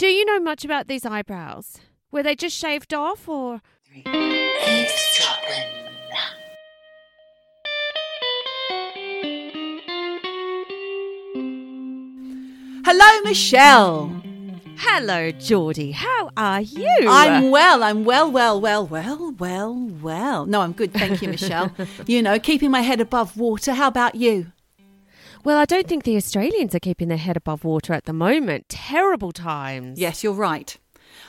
[0.00, 1.76] Do you know much about these eyebrows?
[2.10, 3.60] Were they just shaved off or?
[3.94, 5.66] Eavesdropping.
[12.82, 14.22] Hello, Michelle.
[14.78, 15.90] Hello, Geordie.
[15.90, 16.88] How are you?
[17.06, 17.82] I'm well.
[17.82, 20.46] I'm well, well, well, well, well, well.
[20.46, 20.94] No, I'm good.
[20.94, 21.76] Thank you, Michelle.
[22.06, 23.74] you know, keeping my head above water.
[23.74, 24.50] How about you?
[25.42, 28.68] Well, I don't think the Australians are keeping their head above water at the moment.
[28.68, 29.98] Terrible times.
[29.98, 30.76] Yes, you're right.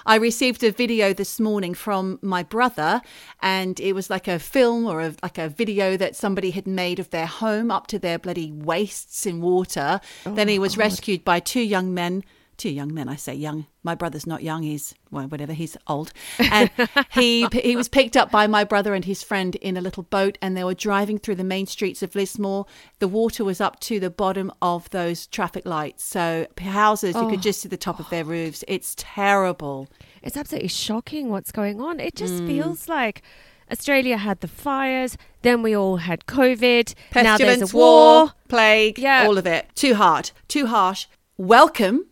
[0.06, 3.02] I received a video this morning from my brother,
[3.42, 7.00] and it was like a film or a, like a video that somebody had made
[7.00, 10.02] of their home up to their bloody waists in water.
[10.26, 12.24] then he was oh, rescued by two young men.
[12.62, 13.66] Two young men, I say young.
[13.82, 15.52] My brother's not young; he's well, whatever.
[15.52, 16.70] He's old, and
[17.12, 20.38] he he was picked up by my brother and his friend in a little boat,
[20.44, 22.68] and they were driving through the main streets of Lismore.
[23.00, 27.42] The water was up to the bottom of those traffic lights, so houses you could
[27.42, 28.64] just see the top of their roofs.
[28.68, 29.88] It's terrible.
[30.22, 32.00] It's absolutely shocking what's going on.
[32.00, 32.20] It Mm.
[32.20, 33.24] just feels like
[33.72, 38.34] Australia had the fires, then we all had COVID, now there's pestilence, a war.
[38.50, 39.26] plague, Yeah.
[39.26, 39.66] all of it.
[39.74, 41.08] Too hard, too harsh.
[41.40, 42.06] Welcome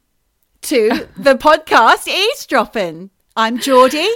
[0.61, 3.09] to the podcast Eavesdropping.
[3.35, 4.09] I'm Geordie.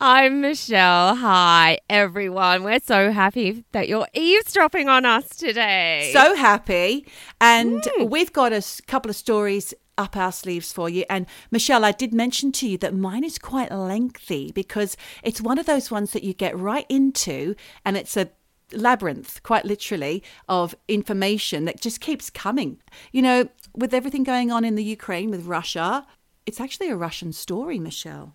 [0.00, 1.16] I'm Michelle.
[1.16, 2.62] Hi, everyone.
[2.62, 6.10] We're so happy that you're eavesdropping on us today.
[6.12, 7.06] So happy.
[7.40, 8.06] And hmm.
[8.06, 11.04] we've got a couple of stories up our sleeves for you.
[11.10, 15.58] And Michelle, I did mention to you that mine is quite lengthy because it's one
[15.58, 18.30] of those ones that you get right into and it's a
[18.74, 22.78] labyrinth, quite literally, of information that just keeps coming.
[23.12, 26.06] You know, with everything going on in the Ukraine with Russia,
[26.46, 28.34] it's actually a Russian story, Michelle.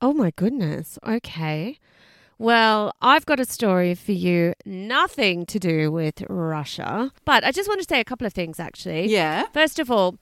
[0.00, 0.98] Oh my goodness.
[1.06, 1.78] Okay.
[2.38, 7.12] Well, I've got a story for you, nothing to do with Russia.
[7.26, 9.08] But I just want to say a couple of things actually.
[9.08, 9.44] Yeah.
[9.52, 10.16] First of all,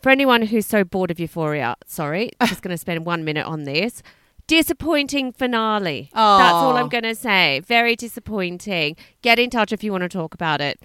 [0.00, 3.64] for anyone who's so bored of Euphoria, sorry, just going to spend one minute on
[3.64, 4.02] this.
[4.46, 6.10] Disappointing finale.
[6.12, 7.60] That's all I'm going to say.
[7.60, 8.96] Very disappointing.
[9.22, 10.80] Get in touch if you want to talk about it.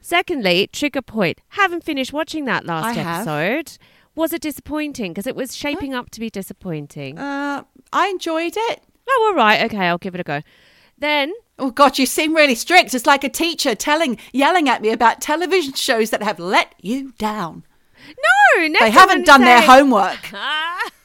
[0.00, 1.40] Secondly, trigger point.
[1.50, 3.26] Haven't finished watching that last I have.
[3.28, 3.78] episode.
[4.14, 5.12] Was it disappointing?
[5.12, 7.18] Because it was shaping up to be disappointing.
[7.18, 8.82] Uh, I enjoyed it.
[9.08, 9.62] Oh, all right.
[9.64, 10.42] Okay, I'll give it a go.
[10.98, 12.94] Then, Oh God, you seem really strict.
[12.94, 17.12] It's like a teacher telling, yelling at me about television shows that have let you
[17.18, 17.64] down.
[18.08, 20.18] No, They haven't done their homework.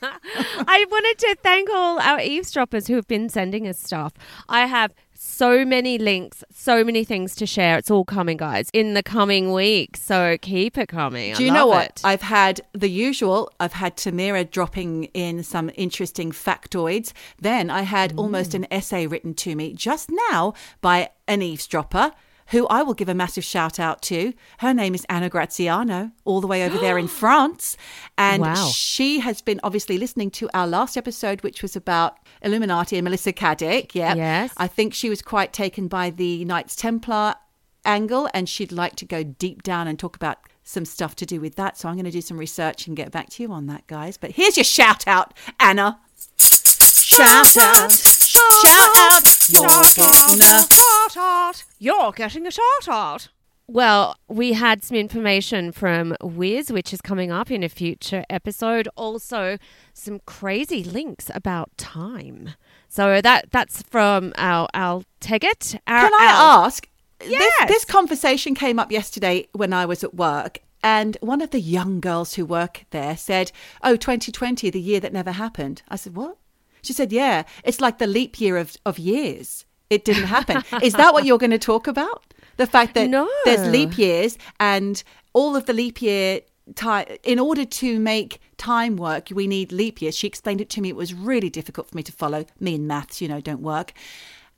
[0.02, 4.14] I wanted to thank all our eavesdroppers who have been sending us stuff.
[4.50, 7.78] I have so many links, so many things to share.
[7.78, 10.02] It's all coming, guys, in the coming weeks.
[10.04, 11.32] So keep it coming.
[11.32, 11.86] I Do you know what?
[11.88, 12.02] it.
[12.04, 13.52] I've had the usual.
[13.60, 17.12] I've had Tamira dropping in some interesting factoids.
[17.42, 18.56] Then I had almost Mm.
[18.56, 22.12] an essay written to me just now by an eavesdropper.
[22.50, 24.34] Who I will give a massive shout out to.
[24.60, 27.76] Her name is Anna Graziano, all the way over there in France.
[28.18, 28.68] And Wow.
[28.68, 33.34] she has been obviously listening to our last episode, which was about Illuminati and Melissa
[33.34, 33.96] Caddick.
[33.96, 34.14] Yeah.
[34.16, 34.54] Yes.
[34.58, 37.36] I think she was quite taken by the Knights Templar
[37.84, 41.40] angle and she'd like to go deep down and talk about some stuff to do
[41.40, 41.78] with that.
[41.78, 44.18] So I'm going to do some research and get back to you on that, guys.
[44.18, 46.00] But here's your shout out, Anna.
[46.38, 47.92] Shout out.
[48.36, 49.50] Shout out.
[49.50, 51.64] You're getting a shout out.
[51.80, 53.28] You're getting a shout out.
[53.68, 58.88] Well, we had some information from Wiz, which is coming up in a future episode.
[58.96, 59.58] Also,
[59.94, 62.52] some crazy links about time.
[62.88, 65.80] So that that's from our our Teggett.
[65.88, 66.88] Our, Can I our- ask?
[67.20, 71.62] This, this conversation came up yesterday when I was at work, and one of the
[71.62, 73.52] young girls who work there said,
[73.82, 75.82] Oh, 2020, the year that never happened.
[75.88, 76.38] I said, What?
[76.86, 79.66] She said, Yeah, it's like the leap year of, of years.
[79.90, 80.64] It didn't happen.
[80.82, 82.34] Is that what you're going to talk about?
[82.58, 83.30] The fact that No.
[83.44, 85.04] there's leap years and
[85.34, 86.42] all of the leap year
[86.76, 90.82] time in order to make time work we need leap years she explained it to
[90.82, 93.62] me it was really difficult for me to follow me and maths you know don't
[93.62, 93.94] work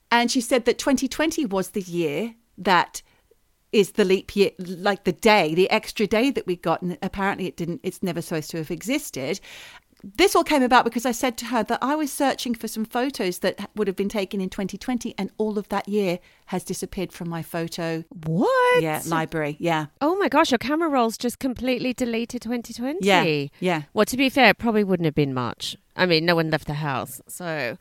[0.09, 3.01] and she said that 2020 was the year that
[3.73, 7.45] is the leap year like the day the extra day that we got and apparently
[7.45, 9.41] it didn't it's never supposed to have existed
[10.03, 12.85] this all came about because I said to her that I was searching for some
[12.85, 17.11] photos that would have been taken in 2020 and all of that year has disappeared
[17.11, 18.81] from my photo what?
[18.81, 22.99] yeah library yeah Oh my gosh, your camera rolls just completely deleted 2020.
[23.01, 23.83] Yeah, yeah.
[23.93, 25.75] Well, to be fair, it probably wouldn't have been much.
[25.95, 27.21] I mean, no one left the house.
[27.27, 27.77] So,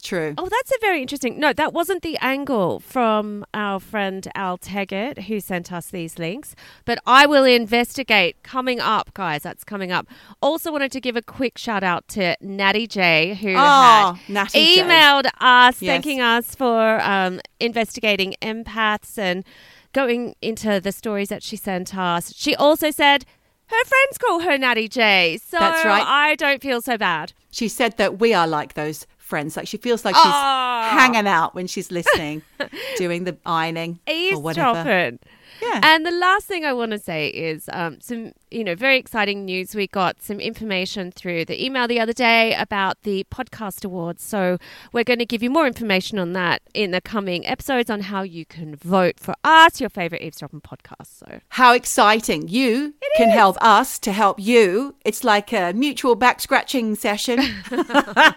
[0.00, 1.38] true oh, that's a very interesting.
[1.38, 6.54] No, that wasn't the angle from our friend Al Teggett who sent us these links.
[6.84, 9.42] But I will investigate coming up, guys.
[9.42, 10.06] That's coming up.
[10.42, 14.76] Also, wanted to give a quick shout out to Natty J who Oh, had Natty
[14.76, 14.82] J.
[14.82, 15.90] emailed us Yes.
[15.92, 19.44] thanking us for um, investigating empaths and
[19.92, 22.32] going into the stories that she sent us.
[22.36, 23.24] She also said,
[23.66, 25.38] Her friends call her Natty J.
[25.44, 26.04] So That's right.
[26.06, 27.32] I don't feel so bad.
[27.50, 29.56] She said that we are like those friends.
[29.56, 30.90] Like she feels like she's Ah.
[30.98, 32.42] hanging out when she's listening,
[32.98, 34.00] doing the ironing
[34.34, 35.16] or whatever.
[35.60, 35.80] Yeah.
[35.82, 39.44] And the last thing I want to say is um, some, you know, very exciting
[39.44, 39.74] news.
[39.74, 44.22] We got some information through the email the other day about the podcast awards.
[44.22, 44.58] So
[44.92, 48.22] we're going to give you more information on that in the coming episodes on how
[48.22, 51.18] you can vote for us, your favorite eavesdropping podcast.
[51.18, 52.48] So How exciting.
[52.48, 54.94] You can help us to help you.
[55.04, 57.40] It's like a mutual back scratching session.
[57.70, 58.36] but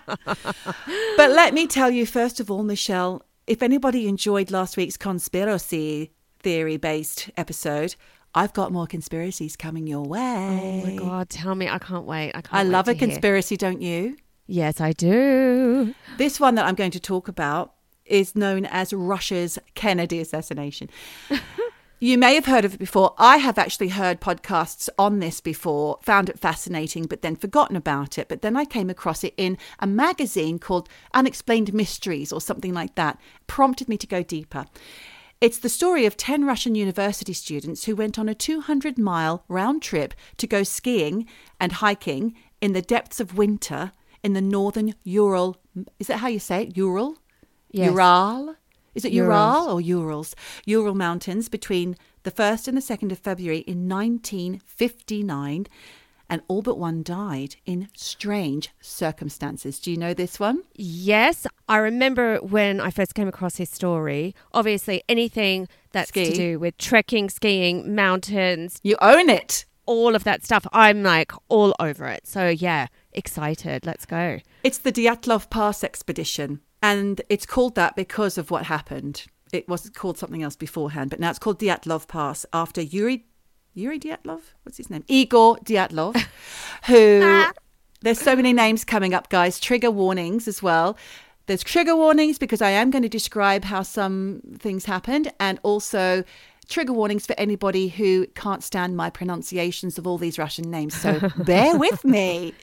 [1.18, 6.12] let me tell you, first of all, Michelle, if anybody enjoyed last week's conspiracy
[6.44, 7.96] theory based episode,
[8.36, 10.82] I've got more conspiracies coming your way.
[10.84, 11.68] Oh my God, tell me.
[11.68, 12.30] I can't wait.
[12.36, 13.08] I can't I love a hear.
[13.08, 14.18] conspiracy, don't you?
[14.48, 15.96] Yes, I do.
[16.18, 17.74] This one that I'm going to talk about
[18.06, 20.90] is known as Russia's Kennedy assassination.
[22.00, 23.14] you may have heard of it before.
[23.18, 28.18] I have actually heard podcasts on this before, found it fascinating, but then forgotten about
[28.18, 28.28] it.
[28.28, 32.96] But then I came across it in a magazine called Unexplained Mysteries or something like
[32.96, 33.18] that,
[33.48, 34.66] prompted me to go deeper.
[35.44, 39.82] It's the story of 10 Russian university students who went on a 200 mile round
[39.82, 41.28] trip to go skiing
[41.60, 43.92] and hiking in the depths of winter
[44.24, 45.58] in the northern Ural.
[46.00, 46.78] Is that how you say it?
[46.78, 47.18] Ural?
[47.72, 47.92] Yes.
[47.92, 48.56] Ural?
[48.96, 50.34] Is it Ural or Urals?
[50.66, 55.68] Ural Mountains between the 1st and the 2nd of February in 1959.
[56.34, 59.80] And all but one died in strange circumstances.
[59.80, 60.64] Do you know this one?
[60.74, 64.34] Yes, I remember when I first came across his story.
[64.52, 66.32] Obviously, anything that's Ski.
[66.32, 69.66] to do with trekking, skiing, mountains, You own it.
[69.86, 72.26] all of that stuff, I'm like all over it.
[72.26, 73.86] So, yeah, excited.
[73.86, 74.40] Let's go.
[74.64, 79.26] It's the Dyatlov Pass expedition, and it's called that because of what happened.
[79.52, 83.28] It was called something else beforehand, but now it's called Dyatlov Pass after Yuri
[83.74, 84.42] Yuri Dyatlov.
[84.64, 85.04] What's his name?
[85.08, 86.16] Igor Dyatlov,
[86.86, 87.46] who
[88.02, 89.60] there's so many names coming up, guys.
[89.60, 90.98] Trigger warnings as well.
[91.46, 96.24] There's trigger warnings because I am going to describe how some things happened, and also
[96.68, 100.96] trigger warnings for anybody who can't stand my pronunciations of all these Russian names.
[100.96, 102.54] So bear with me.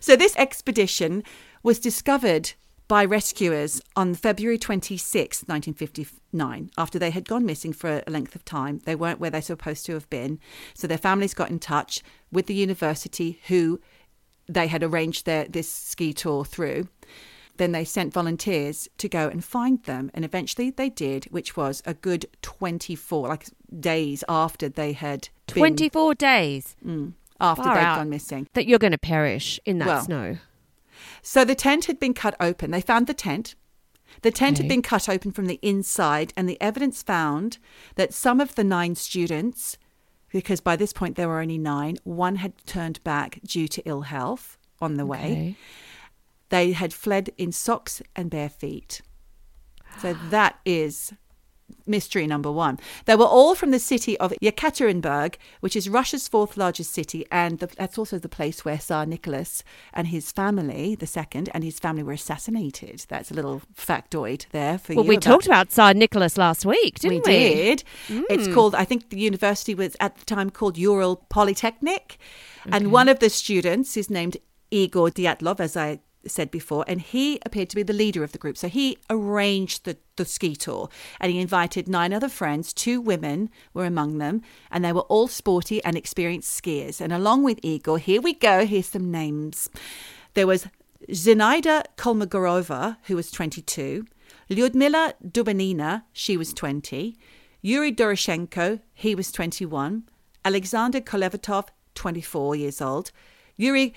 [0.00, 1.22] So this expedition
[1.62, 2.52] was discovered
[2.94, 8.44] by rescuers on February 26, 1959, after they had gone missing for a length of
[8.44, 8.78] time.
[8.84, 10.38] They weren't where they're supposed to have been.
[10.74, 13.80] So their families got in touch with the university who
[14.48, 16.86] they had arranged their this ski tour through.
[17.56, 21.82] Then they sent volunteers to go and find them, and eventually they did, which was
[21.84, 23.46] a good 24 like
[23.80, 27.96] days after they had been- 24 days mm, after Far they'd out.
[27.98, 28.46] gone missing.
[28.52, 30.36] that you're going to perish in that Well, snow.
[31.26, 32.70] So the tent had been cut open.
[32.70, 33.54] They found the tent.
[34.20, 37.56] The tent had been cut open from the inside, and the evidence found
[37.96, 39.78] that some of the nine students,
[40.30, 44.02] because by this point there were only nine, one had turned back due to ill
[44.02, 45.18] health on the way.
[45.18, 45.56] Okay.
[46.50, 49.00] They had fled in socks and bare feet.
[50.00, 51.14] So that is
[51.86, 52.78] mystery number one.
[53.04, 57.58] They were all from the city of Yekaterinburg, which is Russia's fourth largest city, and
[57.58, 61.78] the, that's also the place where Tsar Nicholas and his family, the second, and his
[61.78, 63.04] family were assassinated.
[63.08, 65.08] That's a little factoid there for Well, you.
[65.08, 67.32] Well, we about- talked about Tsar Nicholas last week, didn't we?
[67.32, 67.84] we did.
[68.08, 68.54] It's hmm.
[68.54, 72.18] called, I think the university was at the time called Ural Polytechnic.
[72.66, 74.38] And one of the students is named
[74.70, 78.38] Igor Dyatlov, as I said before, and he appeared to be the leader of the
[78.38, 78.56] group.
[78.56, 80.88] So he arranged the, the ski tour
[81.20, 82.72] and he invited nine other friends.
[82.72, 87.00] Two women were among them, and they were all sporty and experienced skiers.
[87.00, 89.70] And along with Igor, here we go, here's some names.
[90.34, 90.66] There was
[91.10, 94.06] Zinaida Kolmogorova, who was 22,
[94.50, 97.16] Lyudmila Dubanina, she was 20,
[97.62, 100.04] Yuri Doroshenko, he was 21,
[100.44, 103.10] Alexander Kolevatov, 24 years old,
[103.56, 103.94] Yuri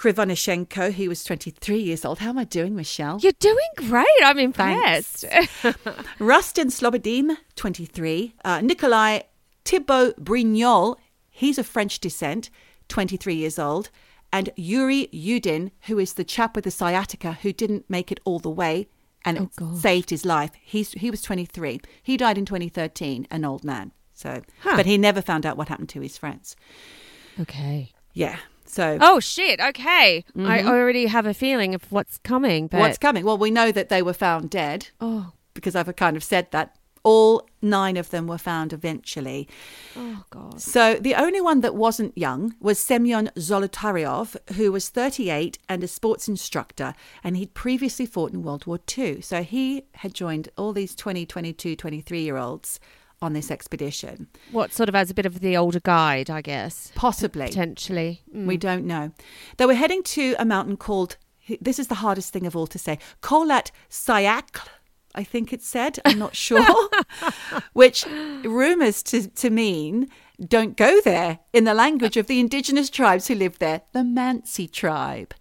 [0.00, 2.20] Krivonishenko, he was 23 years old.
[2.20, 3.18] How am I doing, Michelle?
[3.20, 4.06] You're doing great.
[4.24, 5.26] I'm impressed.
[6.18, 8.34] Rustin Slobodin, 23.
[8.42, 9.20] Uh, Nikolai
[9.66, 10.96] Thibaut Brignol,
[11.28, 12.48] he's of French descent,
[12.88, 13.90] 23 years old.
[14.32, 18.38] And Yuri Yudin, who is the chap with the sciatica who didn't make it all
[18.38, 18.88] the way
[19.26, 20.52] and it saved his life.
[20.62, 21.78] He's, he was 23.
[22.02, 23.92] He died in 2013, an old man.
[24.14, 24.76] So, Huh.
[24.76, 26.56] but he never found out what happened to his friends.
[27.38, 27.92] okay.
[28.14, 28.38] Yeah.
[28.70, 29.60] So, Oh shit.
[29.60, 30.24] Okay.
[30.34, 30.68] I mm-hmm.
[30.68, 32.68] already have a feeling of what's coming.
[32.68, 33.24] But what's coming?
[33.24, 34.88] Well, we know that they were found dead.
[35.00, 36.76] oh because I've kind of said that.
[37.02, 39.48] All nine of them were found eventually.
[39.96, 40.60] oh god.
[40.60, 45.88] So the only one that wasn't young was Semyon Zolotaryov, who was 38 and a
[45.88, 46.92] sports instructor,
[47.24, 49.22] and he'd previously fought in World War II.
[49.22, 52.78] So he had joined all these 20, 22, 23 year olds
[53.22, 54.28] on this expedition.
[54.50, 57.46] What sort of as a bit of the older guide, I guess, Possibly.
[57.46, 58.22] potentially.
[58.34, 58.46] Mm.
[58.46, 59.12] We don't know.
[59.58, 61.16] They were heading to a mountain called,
[61.60, 64.66] this is the hardest thing of all to say, Kholat Syakhl,
[65.14, 65.98] I think it said.
[66.04, 66.88] I'm not sure.
[67.72, 70.08] Which rumors to, to mean
[70.42, 74.70] don't go there in the language of the indigenous tribes who live there, the Mansi
[74.70, 75.34] tribe.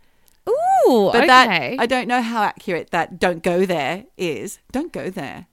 [0.49, 1.27] Ooh, But okay.
[1.27, 4.59] that, I don't know how accurate that don't go there is.
[4.71, 5.45] Don't go there.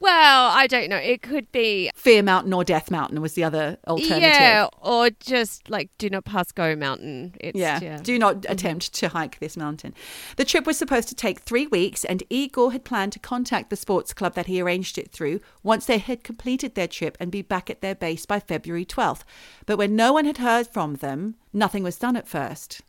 [0.00, 0.96] Well, I don't know.
[0.96, 4.20] It could be Fear Mountain or Death Mountain was the other alternative.
[4.22, 7.34] yeah, or just like do not pass go mountain.
[7.40, 7.80] It's, Yeah.
[7.82, 7.98] yeah.
[8.02, 9.94] Do not attempt to hike this mountain.
[10.36, 13.76] The trip was supposed to take three weeks, and Igor had planned to contact the
[13.76, 17.42] sports club that he arranged it through once they had completed their trip and be
[17.42, 19.22] back at their base by February 12th.
[19.66, 22.82] But when no one had heard from them, nothing was done at first.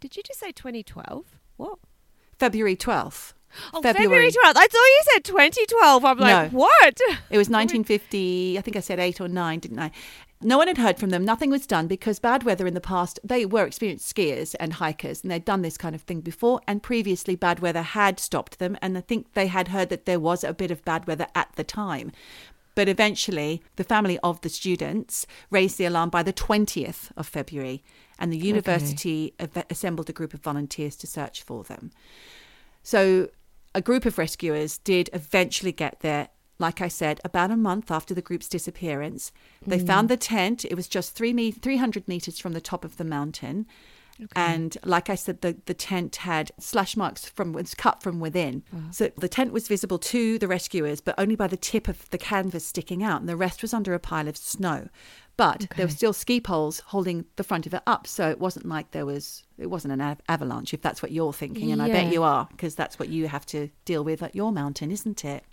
[0.00, 1.38] Did you just say 2012?
[1.56, 1.78] What?
[2.38, 3.32] February 12th.
[3.72, 4.56] Oh, February 12th.
[4.56, 6.04] I thought you said 2012.
[6.04, 6.58] I'm like, No.
[6.58, 7.00] what?
[7.30, 9.90] It was 1950, I think I said eight or nine, didn't I?
[10.42, 11.24] No one had heard from them.
[11.24, 15.22] Nothing was done because bad weather in the past, they were experienced skiers and hikers,
[15.22, 16.60] and they'd done this kind of thing before.
[16.68, 18.76] And previously, bad weather had stopped them.
[18.82, 21.48] And I think they had heard that there was a bit of bad weather at
[21.56, 22.12] the time.
[22.74, 27.82] But eventually, the family of the students raised the alarm by the 20th of February,
[28.18, 31.90] and the university av- assembled a group of volunteers to search for them.
[32.82, 33.28] So,
[33.74, 36.28] a group of rescuers did eventually get there.
[36.58, 39.32] Like I said, about a month after the group's disappearance,
[39.66, 39.86] they mm.
[39.86, 40.64] found the tent.
[40.64, 43.66] It was just three me- 300 meters from the top of the mountain.
[44.36, 48.62] And like I said, the, the tent had slash marks from was cut from within.
[48.92, 52.18] So the tent was visible to the rescuers, but only by the tip of the
[52.18, 54.88] canvas sticking out, and the rest was under a pile of snow.
[55.36, 58.66] But there were still ski poles holding the front of it up, so it wasn't
[58.66, 60.72] like there was it wasn't an av- avalanche.
[60.72, 63.44] If that's what you're thinking, and I bet you are, because that's what you have
[63.46, 65.44] to deal with at your mountain, isn't it?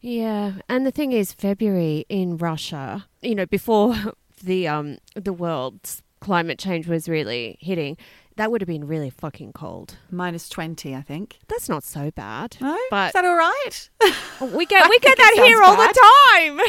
[0.00, 3.94] Yeah, and the thing is, February in Russia, you know, before
[4.42, 7.98] the um the world's climate change was really hitting,
[8.36, 9.96] that would have been really fucking cold.
[10.10, 11.38] Minus twenty, I think.
[11.48, 12.56] That's not so bad.
[12.60, 13.90] No, but is that all right?
[14.40, 16.62] we get we get that here sounds all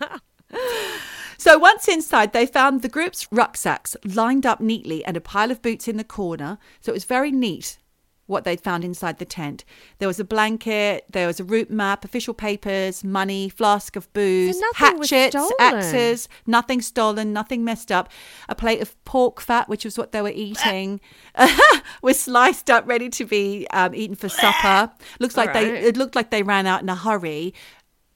[0.00, 0.20] the time.
[1.38, 5.62] So once inside, they found the group's rucksacks lined up neatly and a pile of
[5.62, 6.58] boots in the corner.
[6.80, 7.78] So it was very neat
[8.26, 9.64] what they'd found inside the tent.
[9.98, 14.56] There was a blanket, there was a route map, official papers, money, flask of booze,
[14.56, 18.08] was hatchets, axes, nothing stolen, nothing messed up.
[18.48, 21.00] A plate of pork fat, which was what they were eating,
[22.02, 24.90] was sliced up, ready to be um, eaten for supper.
[25.20, 27.52] Looks like they it looked like they ran out in a hurry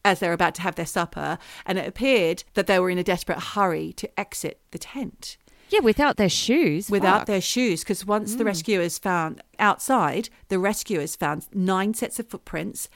[0.08, 2.98] as they were about to have their supper, and it appeared that they were in
[2.98, 5.36] a desperate hurry to exit the tent
[5.70, 6.90] yeah, without their shoes.
[6.90, 7.26] without fuck.
[7.26, 7.82] their shoes.
[7.82, 8.48] Because once the mm.
[8.48, 12.88] rescuers found outside, the rescuers found nine sets of footprints,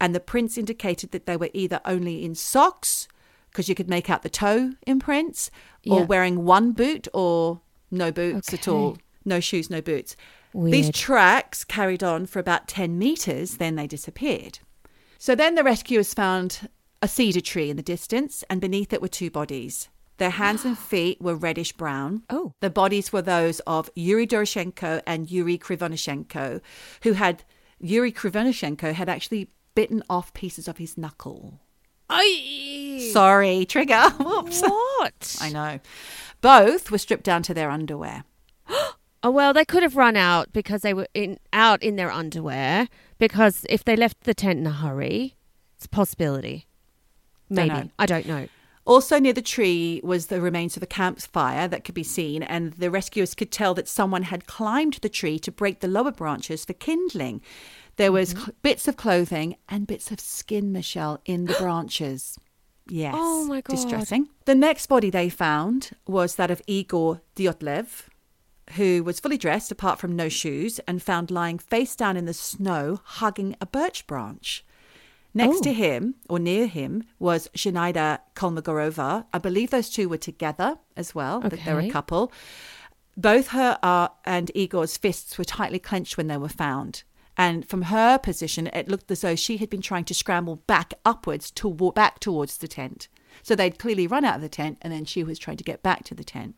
[0.00, 3.08] and the prints indicated that they were either only in socks,
[3.50, 5.50] because you could make out the toe imprints,
[5.86, 6.06] or Yeah.
[6.06, 8.96] wearing one boot, or no boots at all.
[9.24, 10.16] No shoes, no boots.
[10.54, 14.58] These tracks carried on for about 10 meters, then they disappeared.
[15.20, 16.70] So then the rescuers found
[17.02, 19.90] a cedar tree in the distance, and beneath it were two bodies.
[20.16, 22.22] Their hands and feet were reddish brown.
[22.30, 22.54] Oh.
[22.60, 26.62] The bodies were those of Yuri Doroshenko and Yuri Krivonishenko,
[27.02, 27.44] who had
[27.78, 31.60] Yuri Krivonishenko had actually bitten off pieces of his knuckle.
[32.08, 34.00] I Sorry, trigger.
[34.20, 34.62] Whoops.
[34.62, 35.36] what?
[35.38, 35.80] I know.
[36.40, 38.24] Both were stripped down to their underwear.
[39.22, 42.88] Oh well, they could have run out because they were in out in their underwear.
[43.18, 45.36] Because if they left the tent in a hurry,
[45.76, 46.66] it's a possibility.
[47.52, 47.90] Don't Maybe.
[47.98, 48.48] I don't know.
[48.86, 52.72] Also near the tree was the remains of a campfire that could be seen, and
[52.72, 56.64] the rescuers could tell that someone had climbed the tree to break the lower branches
[56.64, 57.42] for kindling.
[57.96, 58.42] There was Mm-hmm.
[58.44, 62.38] cl- bits of clothing and bits of skin, Michelle, in the branches.
[62.88, 63.14] Yes.
[63.16, 63.74] Oh, my God.
[63.76, 64.28] Distressing.
[64.46, 68.08] The next body they found was that of Igor Dyatlov,
[68.76, 72.34] who was fully dressed apart from no shoes and found lying face down in the
[72.34, 74.64] snow, hugging a birch branch.
[75.32, 75.62] Next Oh.
[75.62, 79.26] to him, or near him, was Zinaida Kolmogorova.
[79.32, 82.32] I believe those two were together as well, that they're a couple.
[83.16, 87.04] Both her uh, and Igor's fists were tightly clenched when they were found.
[87.36, 90.94] And from her position, it looked as though she had been trying to scramble back
[91.04, 93.08] upwards to walk back towards the tent.
[93.42, 95.82] So they'd clearly run out of the tent, and then she was trying to get
[95.82, 96.56] back to the tent.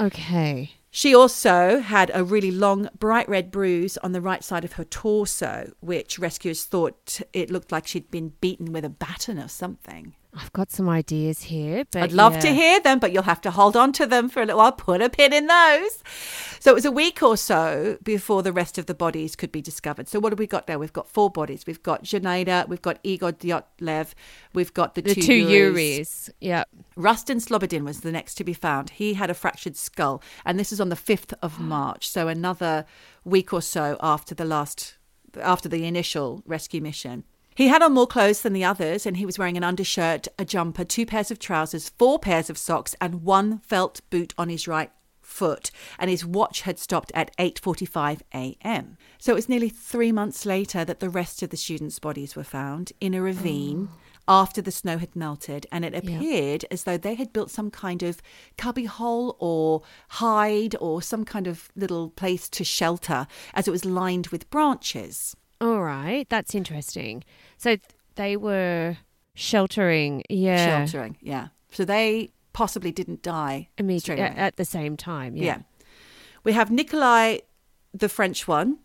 [0.00, 0.72] Okay.
[0.96, 4.84] She also had a really long, bright red bruise on the right side of her
[4.84, 10.14] torso, which rescuers thought it looked like she'd been beaten with a baton or something.
[10.36, 13.50] I've got some ideas here, but I'd love to hear them, but you'll have to
[13.50, 14.72] hold on to them for a little while.
[14.72, 16.02] Put a pin in those.
[16.58, 19.62] So it was a week or so before the rest of the bodies could be
[19.62, 20.08] discovered.
[20.08, 20.78] So what have we got there?
[20.78, 21.64] We've got four bodies.
[21.66, 24.14] We've got Zhanaida, we've got Igor Dyatlov,
[24.54, 25.46] we've got the, the two, two.
[25.46, 26.30] Yuris.
[26.40, 26.64] Yeah.
[26.96, 28.90] Rustin Slobodin was the next to be found.
[28.90, 32.86] He had a fractured skull, and this is on the 5th of March, so another
[33.24, 34.96] week or so after the last
[35.42, 37.24] after the initial rescue mission.
[37.56, 40.44] He had on more clothes than the others, and he was wearing an undershirt, a
[40.44, 44.66] jumper, two pairs of trousers, four pairs of socks, and one felt boot on his
[44.66, 44.90] right
[45.22, 45.70] foot.
[45.96, 48.96] And his watch had stopped at 8:45 a.m.
[49.18, 52.42] So it was nearly three months later that the rest of the students' bodies were
[52.42, 54.42] found in a ravine oh.
[54.42, 58.02] after the snow had melted, and it appeared as though they had built some kind
[58.02, 58.20] of
[58.58, 63.84] cubby hole or hide or some kind of little place to shelter, as it was
[63.84, 65.36] lined with branches.
[65.64, 66.28] All right.
[66.28, 67.24] That's interesting.
[67.56, 67.76] So
[68.16, 68.98] they were
[69.34, 70.22] sheltering.
[70.28, 70.84] Yeah.
[70.84, 71.48] Sheltering, yeah.
[71.70, 75.36] So they possibly didn't die Immediately at the same time.
[75.36, 75.44] Yeah.
[75.44, 75.58] Yeah.
[76.44, 77.38] We have Nikolai,
[77.92, 78.78] the French one,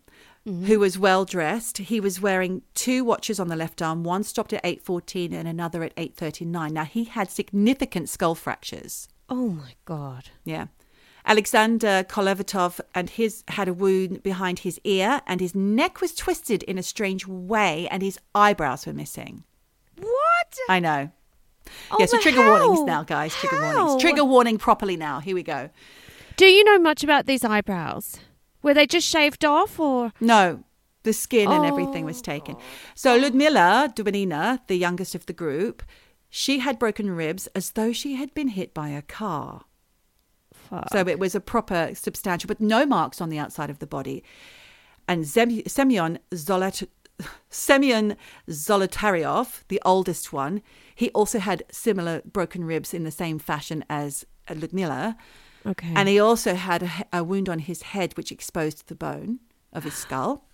[0.47, 0.65] Mm-hmm.
[0.67, 1.79] who was well dressed.
[1.79, 4.05] He was wearing two watches on the left arm.
[4.05, 6.71] One stopped at 8.14 and another at 8.39.
[6.71, 9.09] Now, he had significant skull fractures.
[9.27, 10.29] Oh my God.
[10.45, 10.67] Yeah.
[11.29, 16.63] Alexander Kolevatov and his had a wound behind his ear and his neck was twisted
[16.63, 19.43] in a strange way and his eyebrows were missing.
[19.99, 20.57] What?
[20.69, 21.11] I know.
[21.91, 23.35] Oh, yeah, so trigger warnings now, guys.
[23.35, 23.75] Trigger How?
[23.75, 24.01] warnings.
[24.01, 25.19] Trigger warning properly now.
[25.19, 25.69] Here we go.
[26.35, 28.19] Do you know much about these eyebrows?
[28.63, 30.11] Were they just shaved off or?
[30.19, 30.63] No,
[31.03, 32.23] the skin and everything was oh.
[32.23, 32.55] taken.
[32.95, 35.83] So Ludmila Dubanina, the youngest of the group,
[36.27, 39.65] she had broken ribs as though she had been hit by a car.
[40.69, 40.91] Fuck.
[40.91, 44.23] So it was a proper substantial, but no marks on the outside of the body.
[45.07, 46.87] And Zem- Semyon Zolat.
[47.49, 48.15] Semyon
[48.47, 50.61] Zolotaryov, the oldest one,
[50.95, 55.17] he also had similar broken ribs in the same fashion as Ludmila.
[55.65, 55.91] Okay.
[55.95, 59.39] And he also had a, a wound on his head, which exposed the bone
[59.73, 60.45] of his skull.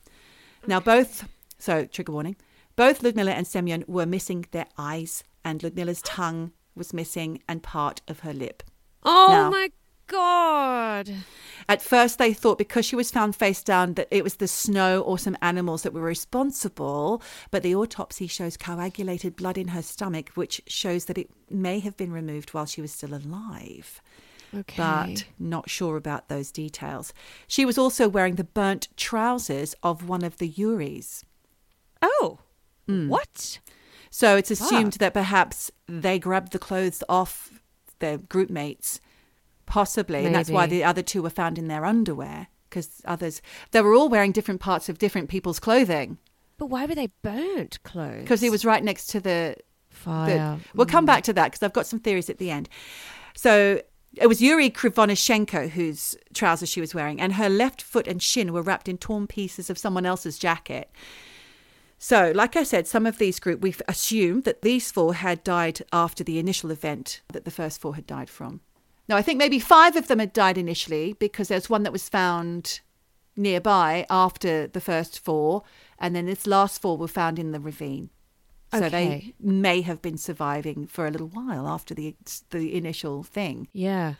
[0.65, 1.27] Now, both,
[1.59, 2.35] so trigger warning,
[2.75, 8.01] both Ludmilla and Semyon were missing their eyes, and Ludmilla's tongue was missing and part
[8.07, 8.63] of her lip.
[9.03, 9.71] oh now- my God.
[11.75, 15.01] At first, they thought because she was found face down that it was the snow
[15.01, 20.29] or some animals that were responsible, but the autopsy shows coagulated blood in her stomach,
[20.35, 24.01] which shows that it may have been removed while she was still alive.
[24.55, 24.77] Okay.
[24.77, 27.11] but not sure about those details.
[27.45, 31.25] She was also wearing the burnt trousers of one of the Yuris.
[32.01, 32.39] oh.
[32.87, 33.09] Mm.
[33.09, 33.59] What?
[34.09, 37.59] So it's assumed that perhaps they grabbed the clothes off
[37.99, 39.01] their group mates,
[39.65, 42.47] possibly, and that's why the other two were found in their underwear.
[42.69, 46.17] Because others, they were all wearing different parts of different people's clothing.
[46.57, 48.21] But why were they burnt clothes?
[48.21, 49.55] Because he was right next to the
[49.89, 50.57] fire.
[50.57, 51.07] the, we'll come mm.
[51.07, 52.69] back to that because I've got some theories at the end.
[53.35, 53.81] So
[54.15, 58.53] it was Yuri Krivonishenko whose trousers she was wearing, and her left foot and shin
[58.53, 60.89] were wrapped in torn pieces of someone else's jacket.
[61.97, 65.81] So, like I said, some of these group we've assumed that these four had died
[65.91, 68.61] after the initial event that the first four had died from.
[69.07, 72.09] Now, I think maybe five of them had died initially because there's one that was
[72.09, 72.79] found
[73.35, 75.63] nearby after the first four,
[75.99, 78.09] and then this last four were found in the ravine.
[78.73, 82.13] So they may have been surviving for a little while after the
[82.49, 83.69] the initial thing.
[83.71, 84.15] Yeah.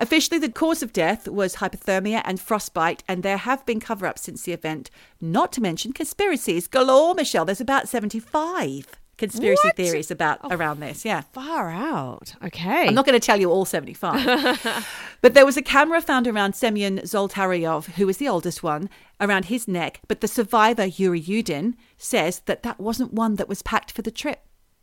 [0.00, 4.22] Officially, the cause of death was hypothermia and frostbite, and there have been cover ups
[4.22, 7.44] since the event, not to mention conspiracies galore, Michelle.
[7.44, 9.76] There's about 75 conspiracy What?
[9.76, 11.04] theories about oh, around this.
[11.04, 11.20] Yeah.
[11.32, 12.34] Far out.
[12.42, 12.88] Okay.
[12.88, 14.84] I'm not going to tell you all 75.
[15.22, 19.44] but there was a camera found around Semyon Zoltaryov, who was the oldest one, around
[19.44, 20.00] his neck.
[20.08, 24.10] But the survivor, Yuri Yudin, says that that wasn't one that was packed for the
[24.10, 24.40] trip.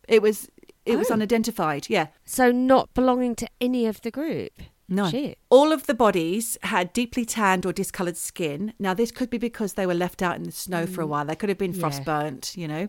[0.08, 0.48] It was
[0.86, 1.16] it was Oh.
[1.16, 1.88] unidentified.
[1.90, 2.08] Yeah.
[2.24, 4.54] so not belonging to any of the group.
[4.90, 5.10] No.
[5.10, 5.38] Shit.
[5.50, 8.74] All of the bodies had deeply tanned or discolored skin.
[8.80, 11.10] Now, this could be because they were left out in the snow for a mm.
[11.10, 11.26] while.
[11.26, 11.82] They could have been Yeah.
[11.82, 12.88] frostburnt, you know.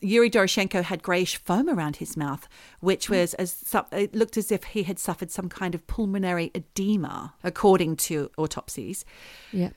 [0.00, 2.48] Yuri Doroshenko had greyish foam around his mouth,
[2.80, 3.14] which hmm.
[3.14, 7.96] was as it looked as if he had suffered some kind of pulmonary edema, according
[7.96, 9.04] to autopsies.
[9.52, 9.70] Yeah.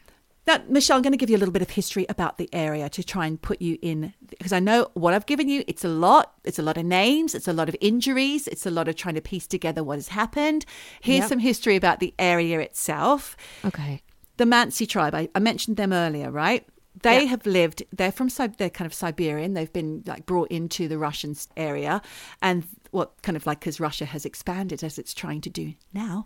[0.47, 2.87] Now, Michelle, I'm going to give you a little bit of history about the area
[2.89, 5.87] to try and put you in, because I know what I've given you, it's a
[5.89, 6.33] lot.
[6.43, 9.15] It's a lot of names, it's a lot of injuries, it's a lot of trying
[9.15, 10.65] to piece together what has happened.
[11.01, 11.29] Here's Yep.
[11.29, 13.35] some history about the area itself.
[13.65, 14.01] Okay.
[14.37, 16.67] The Mansi tribe, I, I mentioned them earlier, right?
[17.01, 17.29] They Yeah.
[17.29, 19.53] have lived, they're from, they're kind of Siberian.
[19.53, 22.01] They've been like brought into the Russian area.
[22.41, 26.25] And what kind of like, because Russia has expanded as it's trying to do now.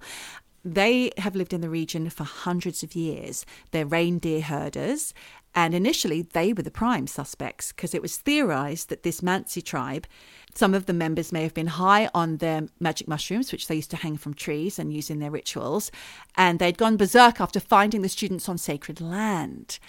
[0.63, 3.45] They have lived in the region for hundreds of years.
[3.71, 5.13] They're reindeer herders
[5.55, 10.05] And initially, they were the prime suspects because it was theorized that this Mansi tribe,
[10.53, 13.89] some of the members may have been high on their magic mushrooms, which they used
[13.91, 15.91] to hang from trees and use in their rituals.
[16.35, 19.79] And they'd gone berserk after finding the students on sacred land.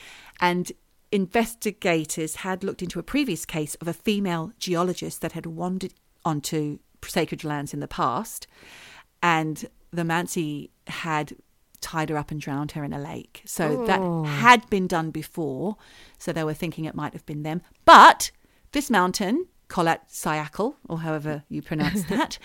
[0.40, 0.72] And
[1.12, 5.92] investigators had looked into a previous case of a female geologist that had wandered
[6.24, 8.46] onto sacred lands in the past.
[9.22, 11.34] And the Mansi had
[11.80, 13.42] tied her up and drowned her in a lake.
[13.44, 14.24] So that oh.
[14.24, 15.76] had been done before.
[16.18, 17.62] So they were thinking it might have been them.
[17.84, 18.30] But
[18.72, 22.38] this mountain, Kholat Syakhl, or however you pronounce that,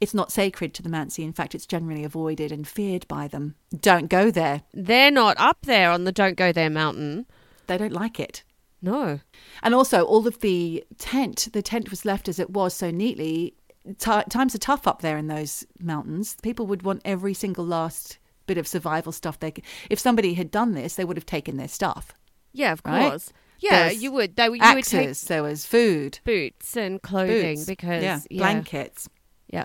[0.00, 1.24] it's not sacred to the Mansi.
[1.24, 3.54] In fact, it's generally avoided and feared by them.
[3.78, 4.62] Don't go there.
[4.72, 7.26] They're not up there on the Don't Go There mountain.
[7.66, 8.42] They don't like it.
[8.82, 9.20] No.
[9.62, 13.54] And also, all of the tent, the tent was left as it was so neatly.
[13.98, 16.36] Ti times are tough up there in those mountains.
[16.42, 19.64] People would want every single last bit of survival stuff they could.
[19.88, 22.12] If somebody had done this, they would have taken their stuff.
[22.52, 23.08] Yeah, of Right?
[23.10, 23.32] course.
[23.60, 24.36] Yeah, There's you would.
[24.36, 24.44] They.
[24.46, 29.08] You would take there was food, boots and clothing boots, because yeah, yeah, blankets.
[29.48, 29.64] yeah.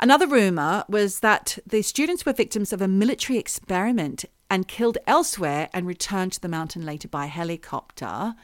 [0.00, 5.68] Another rumor was that the students were victims of a military experiment and killed elsewhere
[5.72, 8.34] and returned to the mountain later by helicopter.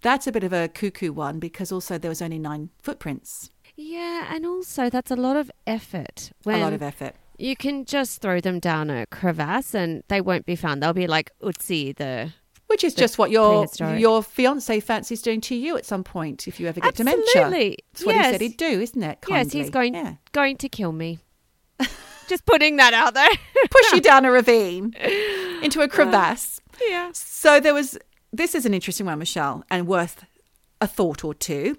[0.00, 3.50] That's a bit of a cuckoo one because also there was only nine footprints.
[3.76, 6.30] Yeah, and also that's a lot of effort.
[6.46, 7.14] A lot of effort.
[7.38, 10.82] You can just throw them down a crevasse and they won't be found.
[10.82, 12.32] They'll be like Ötzi, the
[12.68, 13.66] Which is just what your
[13.98, 17.22] your fiance fancies doing to you at some point if you ever get dementia.
[17.42, 17.78] Absolutely.
[17.92, 19.18] That's what he said he'd do, isn't it?
[19.28, 20.14] yes, he's going Yeah.
[20.32, 21.18] going to kill me.
[22.28, 23.28] just putting that out there.
[23.70, 24.94] push you down a ravine
[25.62, 26.60] into a crevasse.
[26.72, 27.10] Uh, yeah.
[27.12, 27.98] So there was
[28.32, 30.24] this is an interesting one, Michelle, and worth
[30.80, 31.76] a thought or two.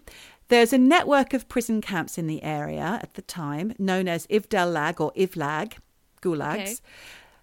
[0.49, 4.99] There's a network of prison camps in the area at the time, known as Ivdelag
[5.01, 5.73] or Ivlag,
[6.21, 6.61] gulags.
[6.61, 6.75] Okay.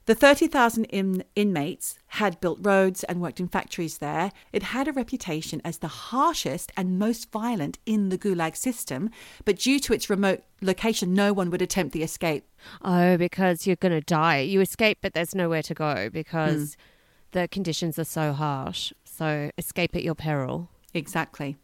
[0.06, 4.32] The 30,000 in- inmates had built roads and worked in factories there.
[4.52, 9.08] It had a reputation as the harshest and most violent in the gulag system,
[9.46, 12.46] but due to its remote location, no one would attempt the escape.
[12.82, 14.40] Oh, because you're going to die.
[14.40, 17.38] You escape, but there's nowhere to go because Hmm.
[17.40, 18.92] the conditions are so harsh.
[19.06, 20.68] So escape at your peril.
[20.92, 21.56] Exactly.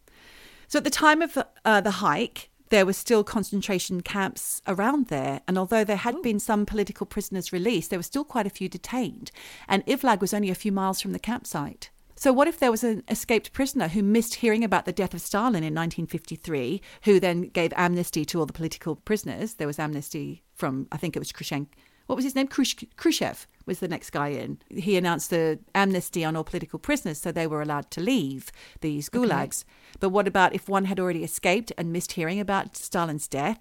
[0.71, 5.41] So at the time of uh, the hike, there were still concentration camps around there.
[5.45, 8.69] And although there had been some political prisoners released, there were still quite a few
[8.69, 9.31] detained.
[9.67, 11.89] And Ivlag was only a few miles from the campsite.
[12.15, 15.19] So, what if there was an escaped prisoner who missed hearing about the death of
[15.19, 19.55] Stalin in 1953, who then gave amnesty to all the political prisoners?
[19.55, 21.67] There was amnesty from, I think it was Khrushchev.
[22.07, 22.47] What was his name?
[22.47, 24.57] Khrushchev was the next guy in.
[24.69, 29.09] He announced the amnesty on all political prisoners, so they were allowed to leave these
[29.09, 29.63] gulags.
[29.99, 33.59] But what about if one had already escaped and missed hearing about Stalin's death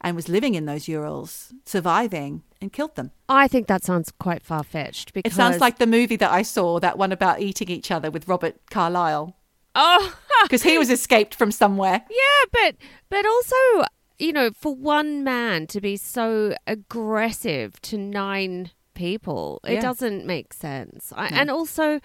[0.00, 3.12] and was living in those Urals, surviving, and killed them?
[3.28, 6.42] I think that sounds quite far fetched because It sounds like the movie that I
[6.42, 9.36] saw, that one about eating each other with Robert Carlyle,
[9.74, 12.02] oh because he was escaped from somewhere.
[12.10, 12.76] yeah, but
[13.08, 13.56] but also
[14.18, 19.80] you know for one man to be so aggressive to nine people, it Yeah.
[19.80, 21.12] doesn't make sense.
[21.14, 22.00] I, And also,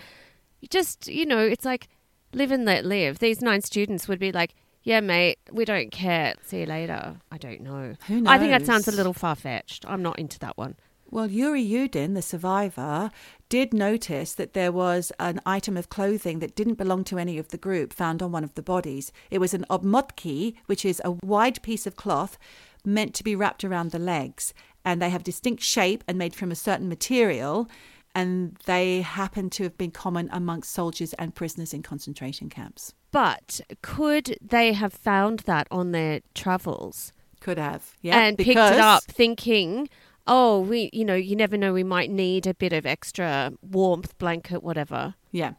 [0.69, 1.87] just you know, it's like
[2.33, 3.19] live and let live.
[3.19, 4.53] These nine students would be like.
[4.83, 6.33] Yeah, mate, we don't care.
[6.43, 7.17] See you later.
[7.31, 7.93] I don't know.
[8.07, 8.31] Who knows?
[8.33, 9.85] I think that sounds a little far fetched.
[9.87, 10.75] I'm not into that one.
[11.11, 13.11] Well, Yuri Yudin, the survivor,
[13.49, 17.49] did notice that there was an item of clothing that didn't belong to any of
[17.49, 19.11] the group found on one of the bodies.
[19.29, 22.37] It was an obmotki, which is a wide piece of cloth
[22.85, 24.53] meant to be wrapped around the legs.
[24.85, 27.69] And they have distinct shape and made from a certain material.
[28.15, 32.93] And they happen to have been common amongst soldiers and prisoners in concentration camps.
[33.11, 37.95] But could they have found that on their travels Could have.
[38.01, 38.17] Yeah.
[38.17, 39.89] and picked it up thinking,
[40.27, 44.17] oh, we, you know, you never know, we might need a bit of extra warmth,
[44.17, 45.15] blanket, whatever.
[45.31, 45.53] Yeah.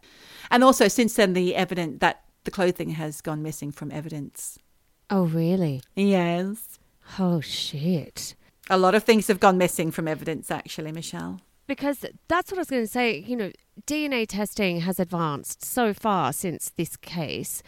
[0.50, 4.58] And also, since then, the evidence that the clothing has gone missing from evidence.
[5.10, 5.82] Oh, really?
[5.94, 6.78] Yes.
[7.18, 8.34] Oh, shit.
[8.70, 11.40] A lot of things have gone missing from evidence, actually, Michelle.
[11.66, 13.18] Because that's what I was going to say.
[13.18, 13.52] You know,
[13.86, 17.62] DNA testing has advanced so far since this case.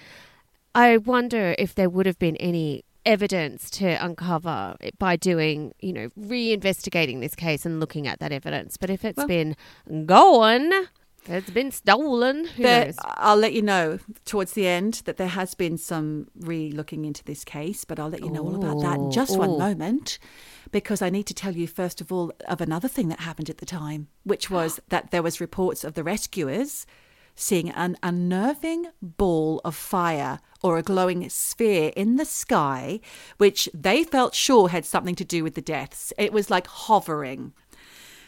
[0.75, 5.93] I wonder if there would have been any evidence to uncover it by doing, you
[5.93, 8.77] know, reinvestigating this case and looking at that evidence.
[8.77, 9.57] But if it's Well- been
[10.07, 10.73] gone,
[11.27, 12.97] it's been stolen, who There, knows?
[13.03, 17.25] I'll let you know towards the end that there has been some re looking into
[17.25, 20.19] this case, but I'll let you know all about that in just one moment
[20.71, 23.59] because I need to tell you, first of all, of another thing that happened at
[23.59, 26.85] the time, which was that there was reports of the rescuers
[27.35, 33.01] seeing an unnerving ball of fire or a glowing sphere in the sky,
[33.39, 36.13] which they felt sure had something to do with the deaths.
[36.17, 37.53] It was like hovering.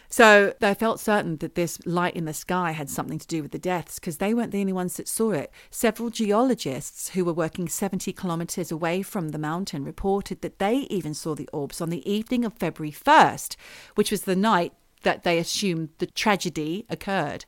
[0.09, 3.51] So they felt certain that this light in the sky had something to do with
[3.51, 5.51] the deaths because they weren't the only ones that saw it.
[5.71, 11.13] Several geologists who were working 70 kilometers away from the mountain reported that they even
[11.13, 13.57] saw the orbs on the evening of February 1st,
[13.95, 17.45] which was the night that they assumed the tragedy occurred.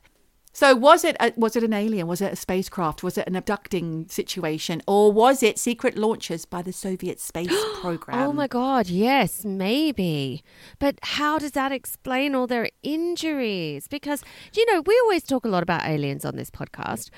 [0.51, 2.07] So was it a, was it an alien?
[2.07, 3.03] Was it a spacecraft?
[3.03, 8.19] Was it an abducting situation, or was it secret launches by the Soviet space program?
[8.19, 10.43] Oh my God, yes, maybe.
[10.79, 13.87] But how does that explain all their injuries?
[13.87, 14.23] Because,
[14.55, 17.09] you know, we always talk a lot about aliens on this podcast.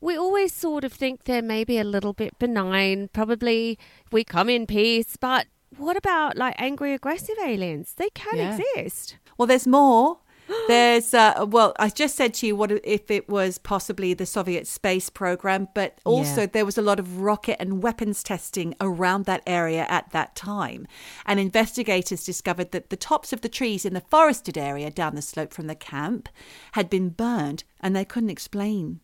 [0.00, 3.08] We always sort of think they're maybe a little bit benign.
[3.12, 3.78] Probably
[4.12, 5.16] we come in peace.
[5.16, 7.94] But what about like angry, aggressive aliens?
[7.96, 8.56] They can Yeah.
[8.58, 9.16] exist.
[9.36, 10.18] Well, there's more.
[10.66, 14.66] There's uh, well, I just said to you what if it was possibly the Soviet
[14.66, 16.46] space program, but also Yeah.
[16.46, 20.86] there was a lot of rocket and weapons testing around that area at that time,
[21.26, 25.22] and investigators discovered that the tops of the trees in the forested area down the
[25.22, 26.28] slope from the camp
[26.72, 29.00] had been burned, and they couldn't explain.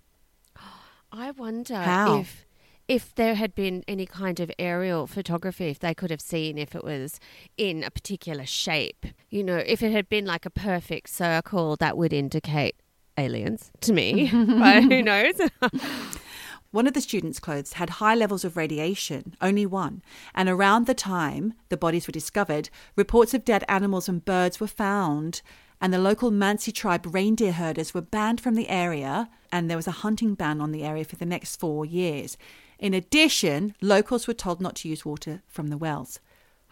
[1.12, 2.20] I wonder How?
[2.20, 2.44] if
[2.88, 6.74] if there had been any kind of aerial photography, if they could have seen if
[6.74, 7.18] it was
[7.56, 9.06] in a particular shape.
[9.30, 12.76] You know, if it had been like a perfect circle, that would indicate
[13.16, 14.30] aliens to me.
[14.32, 15.34] but who knows?
[16.74, 20.02] One of the students' clothes had high levels of radiation, only one,
[20.34, 24.66] and around the time the bodies were discovered, reports of dead animals and birds were
[24.66, 25.40] found,
[25.80, 29.86] and the local Mansi tribe reindeer herders were banned from the area, and there was
[29.86, 32.36] a hunting ban on the area for the next four years.
[32.78, 36.20] In addition, locals were told not to use water from the wells.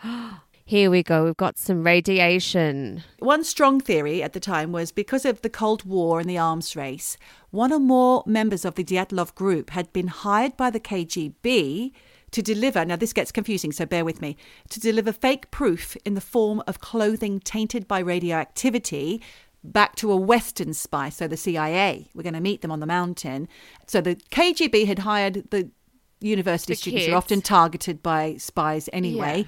[0.65, 1.25] Here we go.
[1.25, 3.03] We've got some radiation.
[3.19, 6.77] One strong theory at the time was because of the Cold War and the arms
[6.77, 7.17] race,
[7.51, 11.93] one or more members of the Dyatlov group had been hired by the KGB
[12.31, 12.85] to deliver.
[12.85, 14.37] Now, this gets confusing, so bear with me.
[14.71, 19.21] To deliver fake proof in the form of clothing tainted by radioactivity
[19.65, 22.09] back to a Western spy, so the CIA.
[22.15, 23.49] We're going to meet them on the mountain.
[23.87, 25.71] So the KGB had hired the
[26.23, 27.13] university The students, kids.
[27.13, 29.47] are often targeted by spies anyway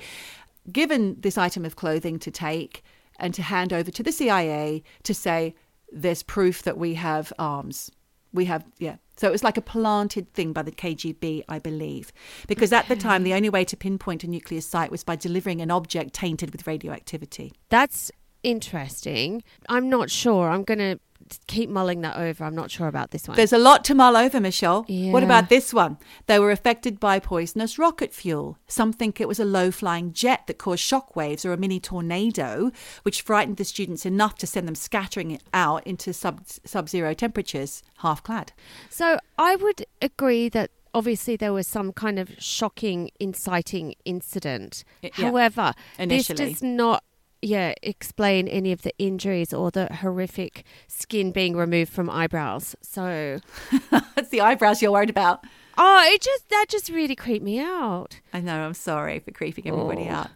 [0.71, 2.83] given this item of clothing to take
[3.19, 5.55] and to hand over to the CIA to say,
[5.93, 7.91] there's proof that we have arms.
[8.33, 8.97] We have, yeah.
[9.17, 12.13] So it was like a planted thing by the KGB, I believe.
[12.49, 15.61] Because at the time, the only way to pinpoint a nuclear site was by delivering
[15.61, 17.53] an object tainted with radioactivity.
[17.69, 18.11] That's
[18.43, 19.45] interesting.
[19.69, 20.51] I'm not sure.
[20.51, 20.99] I'm going to
[21.47, 22.45] keep mulling that over.
[22.45, 23.37] I'm not sure about this one.
[23.37, 24.85] There's a lot to mull over, Michelle.
[24.89, 25.99] What about this one?
[26.27, 28.59] They were affected by poisonous rocket fuel.
[28.67, 32.71] Some think it was a low flying jet that caused shockwaves or a mini tornado,
[33.03, 37.83] which frightened the students enough to send them scattering out into sub sub zero temperatures,
[37.99, 38.53] half clad.
[38.91, 44.85] So I would agree that obviously there was some kind of shocking, inciting incident.
[45.03, 45.11] Yeah.
[45.15, 46.37] However, Initially.
[46.37, 47.05] this does not.
[47.45, 52.75] Yeah, explain any of the injuries or the horrific skin being removed from eyebrows.
[52.83, 53.39] So,
[54.17, 55.45] it's the eyebrows you're worried about.
[55.77, 58.21] oh, it just that just really creeped me out.
[58.33, 60.13] I know, I'm sorry for creeping everybody Oh.
[60.15, 60.29] out.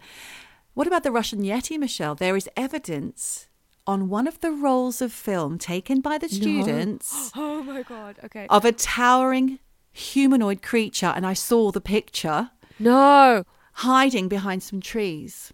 [0.75, 2.15] What about the Russian Yeti, Michelle?
[2.15, 3.49] There is evidence
[3.87, 8.19] on one of the rolls of film taken by the students Oh my god.
[8.25, 8.47] Okay.
[8.51, 9.59] of a towering
[9.93, 13.45] humanoid creature, and I saw the picture No.
[13.75, 15.53] hiding behind some trees.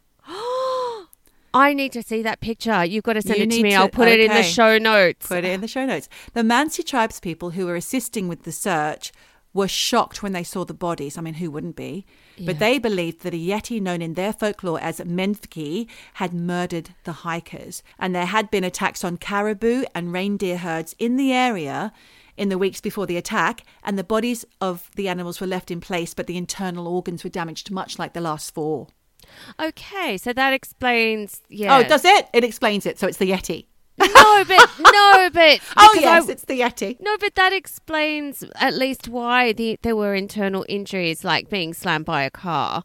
[1.54, 2.84] I need to see that picture.
[2.84, 3.70] You've got to send You it to me.
[3.70, 5.26] to- I'll put it in the show notes.
[5.28, 6.08] Put it in the show notes.
[6.32, 9.12] The Mansi tribes people who were assisting with the search
[9.52, 11.16] were shocked when they saw the bodies.
[11.16, 12.04] I mean, who wouldn't be?
[12.44, 17.12] But they believed that a Yeti known in their folklore as Menthki had murdered the
[17.12, 17.84] hikers.
[17.96, 21.92] And there had been attacks on caribou and reindeer herds in the area
[22.36, 25.80] in the weeks before the attack, and the bodies of the animals were left in
[25.80, 28.88] place, but the internal organs were damaged, much like the last four.
[29.60, 31.42] Okay, so that explains.
[31.48, 31.76] Yeah.
[31.78, 32.28] Oh, does it?
[32.32, 32.98] It explains it.
[32.98, 33.66] So it's the Yeti.
[33.98, 37.00] no, but no, but Oh, yes, I- it's the Yeti.
[37.00, 42.04] no, but that explains at least why the, there were internal injuries, like being slammed
[42.04, 42.82] by a car.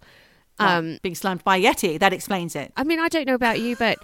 [0.59, 1.97] Um, Being slammed by a Yeti.
[1.97, 2.73] That explains it.
[2.75, 3.97] I mean, I don't know about you, but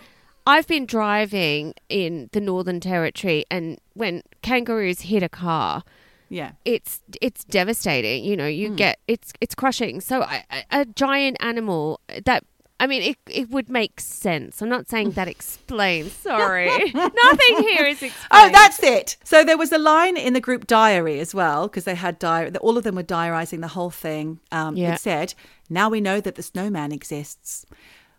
[0.48, 5.84] I've been driving in the Northern Territory, and when kangaroos hit a car,
[6.30, 6.52] Yeah.
[6.66, 8.24] it's it's devastating.
[8.24, 10.02] You know, you get it's it's crushing.
[10.02, 10.26] So
[10.72, 12.44] a, giant animal that.
[12.78, 14.62] I mean, it, it would make sense.
[14.62, 16.12] I'm not saying that explains.
[16.30, 16.68] Sorry.
[16.94, 18.12] Nothing here is explained.
[18.32, 19.16] Oh, that's it.
[19.24, 22.54] So there was a line in the group diary as well, because they had diary.
[22.58, 24.42] All of them were diarising the whole thing.
[24.52, 24.96] Um, Yeah.
[24.96, 25.34] It said,
[25.70, 27.66] "Now we know that the snowman exists,"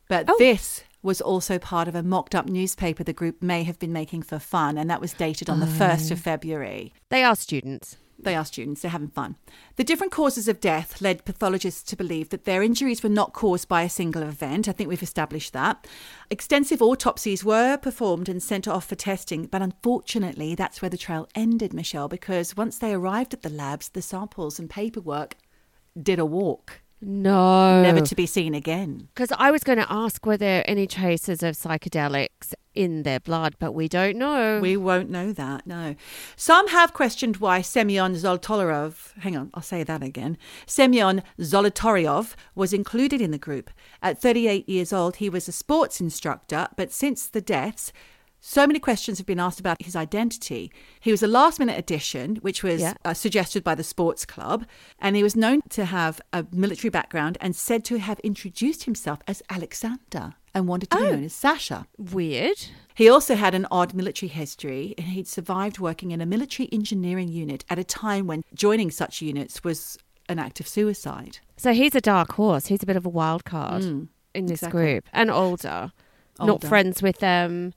[0.08, 0.36] but Oh.
[0.38, 4.38] this was also part of a mocked-up newspaper the group may have been making for
[4.38, 5.70] fun, and that was dated on the oh.
[5.70, 6.14] first Oh.
[6.14, 6.92] of February.
[7.08, 7.96] They are students.
[8.18, 9.36] They are students, they're having fun.
[9.76, 13.68] The different causes of death led pathologists to believe that their injuries were not caused
[13.68, 14.68] by a single event.
[14.68, 15.86] I think we've established that.
[16.30, 21.28] Extensive autopsies were performed and sent off for testing, but unfortunately, that's where the trail
[21.34, 25.36] ended, Michelle, because once they arrived at the labs, the samples and paperwork
[26.00, 27.82] did a walk, No.
[27.82, 29.08] never to be seen again.
[29.14, 33.56] Because I was going to ask were there any traces of psychedelics in their blood,
[33.58, 34.60] but we don't know.
[34.60, 35.94] We won't know that, no.
[36.36, 42.72] Some have questioned why Semyon Zolotaryov, hang on, I'll say that again, Semyon Zolotaryov was
[42.72, 43.70] included in the group.
[44.02, 47.92] At 38 years old, he was a sports instructor, but since the deaths,
[48.40, 50.70] so many questions have been asked about his identity.
[51.00, 52.94] He was a last minute addition, which was Yeah.
[53.04, 54.64] uh, suggested by the sports club,
[54.98, 59.18] and he was known to have a military background and said to have introduced himself
[59.26, 61.86] as Alexander and wanted to be known as Sasha.
[61.98, 62.68] Weird.
[62.94, 67.28] He also had an odd military history, and he'd survived working in a military engineering
[67.28, 71.38] unit at a time when joining such units was an act of suicide.
[71.56, 72.66] So he's a dark horse.
[72.66, 74.70] He's a bit of a wild card in this Mm, exactly.
[74.82, 75.92] group and older.
[76.38, 77.72] Not friends with them,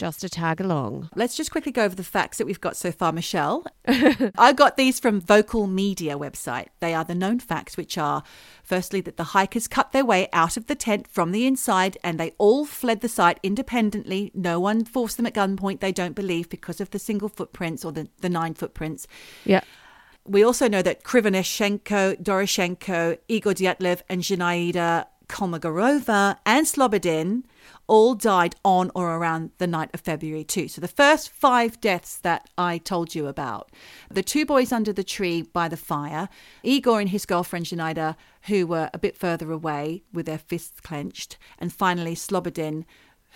[0.00, 1.10] just to tag along.
[1.14, 3.66] Let's just quickly go over the facts that we've got so far, Michelle.
[3.86, 6.68] I got these from Vocal Media website.
[6.80, 8.22] They are the known facts, which are
[8.62, 12.18] firstly that the hikers cut their way out of the tent from the inside and
[12.18, 14.32] they all fled the site independently.
[14.34, 17.92] No one forced them at gunpoint, they don't believe, because of the single footprints or
[17.92, 19.06] the, the nine footprints.
[19.44, 19.60] Yeah.
[20.24, 27.42] We also know that Krivonishenko, Doroshenko, Igor Dyatlov, and Zhinaida Kolmogorova and Slobodin
[27.90, 30.68] all died on or around the night of February 2.
[30.68, 33.68] So the first five deaths that I told you about
[34.08, 36.28] the two boys under the tree by the fire,
[36.62, 41.36] Igor and his girlfriend Zhinaida, who were a bit further away with their fists clenched,
[41.58, 42.84] and finally Slobodin,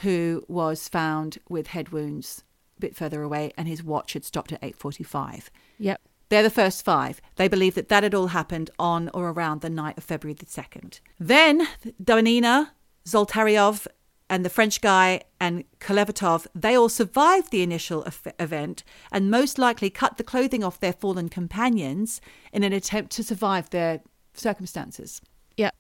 [0.03, 2.45] who was found with head wounds
[2.77, 5.51] a bit further away, and his watch had stopped at 8:45.
[5.79, 6.01] Yep.
[6.29, 7.21] They're the first five.
[7.37, 10.47] They believe that that had all happened on or around the night of February the
[10.47, 11.01] 2nd.
[11.19, 11.67] Then
[12.03, 12.71] Donina,
[13.05, 13.87] Zoltaryov,
[14.31, 18.07] and the French guy and Kolevatov, they all survived the initial
[18.39, 18.83] event
[19.13, 22.21] and most likely cut the clothing off their fallen companions
[22.53, 24.01] in an attempt to survive their
[24.33, 25.21] circumstances.
[25.57, 25.75] Yep.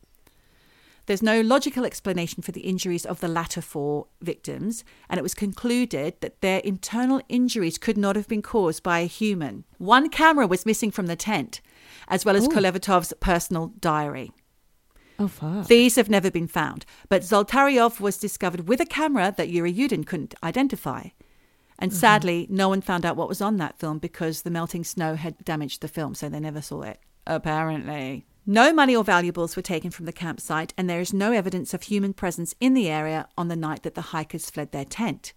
[1.07, 5.35] There's no logical explanation for the injuries of the latter four victims, and it was
[5.35, 9.64] concluded that their internal injuries could not have been caused by a human.
[9.76, 11.61] One camera was missing from the tent,
[12.09, 14.33] as well as Kolevatov's personal diary.
[15.18, 15.68] Oh, fuck.
[15.68, 20.07] These have never been found, but Zoltaryov was discovered with a camera that Yuri Yudin
[20.07, 21.09] couldn't identify.
[21.79, 21.98] And mm-hmm.
[21.98, 25.44] sadly, no one found out what was on that film because the melting snow had
[25.44, 27.00] damaged the film, so they never saw it.
[27.27, 28.27] Apparently.
[28.46, 31.85] No money or valuables were taken from the campsite, and there is no evidence of
[31.85, 35.33] human presence in the area on the night that the hikers fled their tent.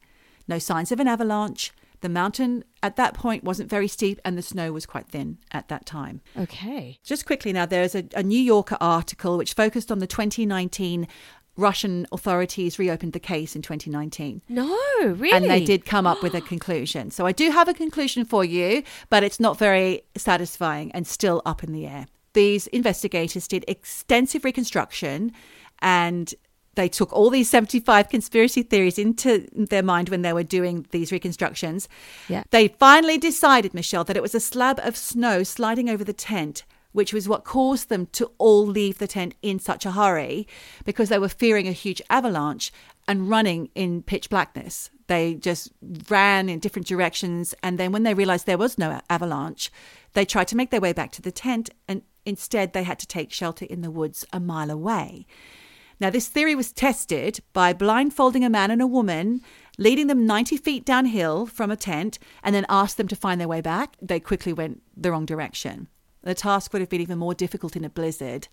[0.47, 1.71] No signs of an avalanche.
[2.01, 5.67] The mountain at that point wasn't very steep, and the snow was quite thin at
[5.69, 6.21] that time.
[6.37, 6.99] Okay.
[7.03, 11.07] Just quickly now, there's a, a New Yorker article which focused on the 2019
[11.57, 14.43] Russian authorities reopened the case in 2019.
[14.47, 15.31] No, really?
[15.31, 17.09] And they did come up with a conclusion.
[17.09, 21.41] So I do have a conclusion for you, but it's not very satisfying and still
[21.45, 22.05] up in the air.
[22.33, 25.31] These investigators did extensive reconstruction
[25.79, 26.33] and
[26.77, 31.11] they took all these 75 conspiracy theories into their mind when they were doing these
[31.11, 31.89] reconstructions.
[32.29, 32.43] Yeah.
[32.51, 36.63] They finally decided, Michelle, that it was a slab of snow sliding over the tent,
[36.91, 40.47] which was what caused them to all leave the tent in such a hurry
[40.85, 42.71] because they were fearing a huge avalanche
[43.07, 44.91] and running in pitch blackness.
[45.07, 45.71] They just
[46.09, 47.55] ran in different directions.
[47.63, 49.71] And then when they realized there was no avalanche,
[50.13, 51.71] they tried to make their way back to the tent.
[51.87, 55.25] And instead, they had to take shelter in the woods a mile away.
[55.99, 59.41] Now, this theory was tested by blindfolding a man and a woman,
[59.77, 63.47] leading them 90 feet downhill from a tent, and then asked them to find their
[63.47, 63.95] way back.
[64.01, 65.87] They quickly went the wrong direction.
[66.21, 68.47] The task would have been even more difficult in a blizzard,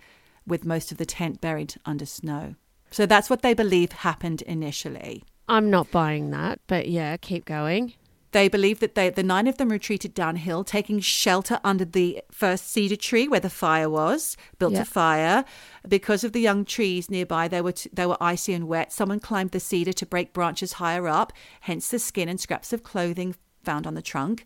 [0.47, 2.55] with most of the tent buried under snow.
[2.91, 5.25] So that's what they believe happened initially.
[5.49, 7.95] I'm not buying that, but yeah, keep going.
[8.35, 12.69] They believe that they, the nine of them retreated downhill, taking shelter under the first
[12.69, 14.81] cedar tree where the fire was, built Yeah.
[14.81, 15.45] a fire.
[15.89, 18.93] Because of the young trees nearby, they were t- they were icy and wet.
[18.93, 22.83] Someone climbed the cedar to break branches higher up, hence the skin and scraps of
[22.83, 24.45] clothing found on the trunk.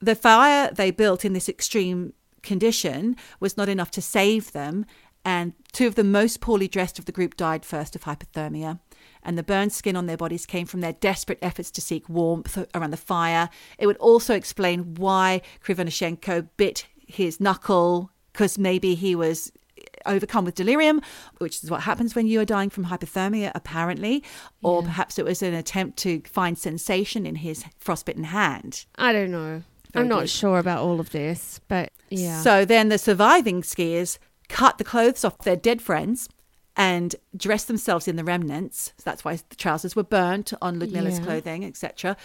[0.00, 4.84] The fire they built in this extreme condition was not enough to save them,
[5.24, 8.80] and two of the most poorly dressed of the group died first of hypothermia.
[9.22, 12.58] And the burned skin on their bodies came from their desperate efforts to seek warmth
[12.74, 13.48] around the fire.
[13.78, 20.44] It would also explain why Krivonishenko bit his knuckle, because maybe he was eh, overcome
[20.44, 21.00] with delirium,
[21.38, 24.24] which is what happens when you are dying from hypothermia, apparently.
[24.62, 28.86] Or perhaps it was an attempt to find sensation in his frostbitten hand.
[28.96, 29.62] I don't know.
[29.92, 30.30] Very I'm not deep.
[30.30, 32.40] sure about all of this, but yeah.
[32.40, 34.18] So then the surviving skiers
[34.52, 36.28] cut the clothes off their dead friends
[36.76, 38.92] and dressed themselves in the remnants.
[38.98, 41.24] So that's why the trousers were burnt on Ludmilla's Yeah.
[41.24, 42.16] clothing, etc.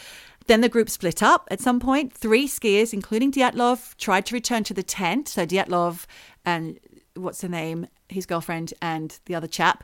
[0.47, 2.13] Then the group split up at some point.
[2.13, 5.27] Three skiers, including Dyatlov, tried to return to the tent.
[5.27, 6.05] So Dyatlov
[6.45, 6.79] and
[7.15, 9.83] what's her name, his girlfriend, and the other chap.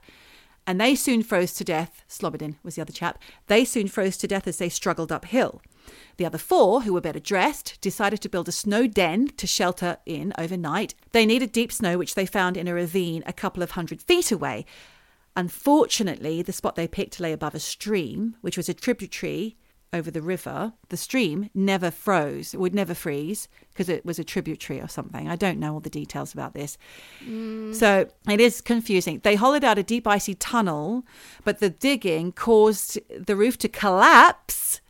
[0.66, 2.04] And they soon froze to death.
[2.08, 3.20] Slobodin was the other chap.
[3.48, 5.62] They soon froze to death as they struggled uphill.
[6.18, 9.98] The other four, who were better dressed, decided to build a snow den to shelter
[10.06, 10.94] in overnight.
[11.12, 14.32] They needed deep snow, which they found in a ravine a couple of hundred feet
[14.32, 14.66] away.
[15.36, 19.58] Unfortunately, the spot they picked lay above a stream, which was a tributary
[19.94, 20.74] over the river.
[20.90, 25.30] The stream never froze, it would never freeze because it was a tributary or something.
[25.30, 26.78] I don't know all the details about this.
[27.26, 27.74] Mm.
[27.74, 29.22] So it is confusing.
[29.24, 31.06] They hollowed out a deep icy tunnel,
[31.44, 34.82] but the digging caused the roof to collapse,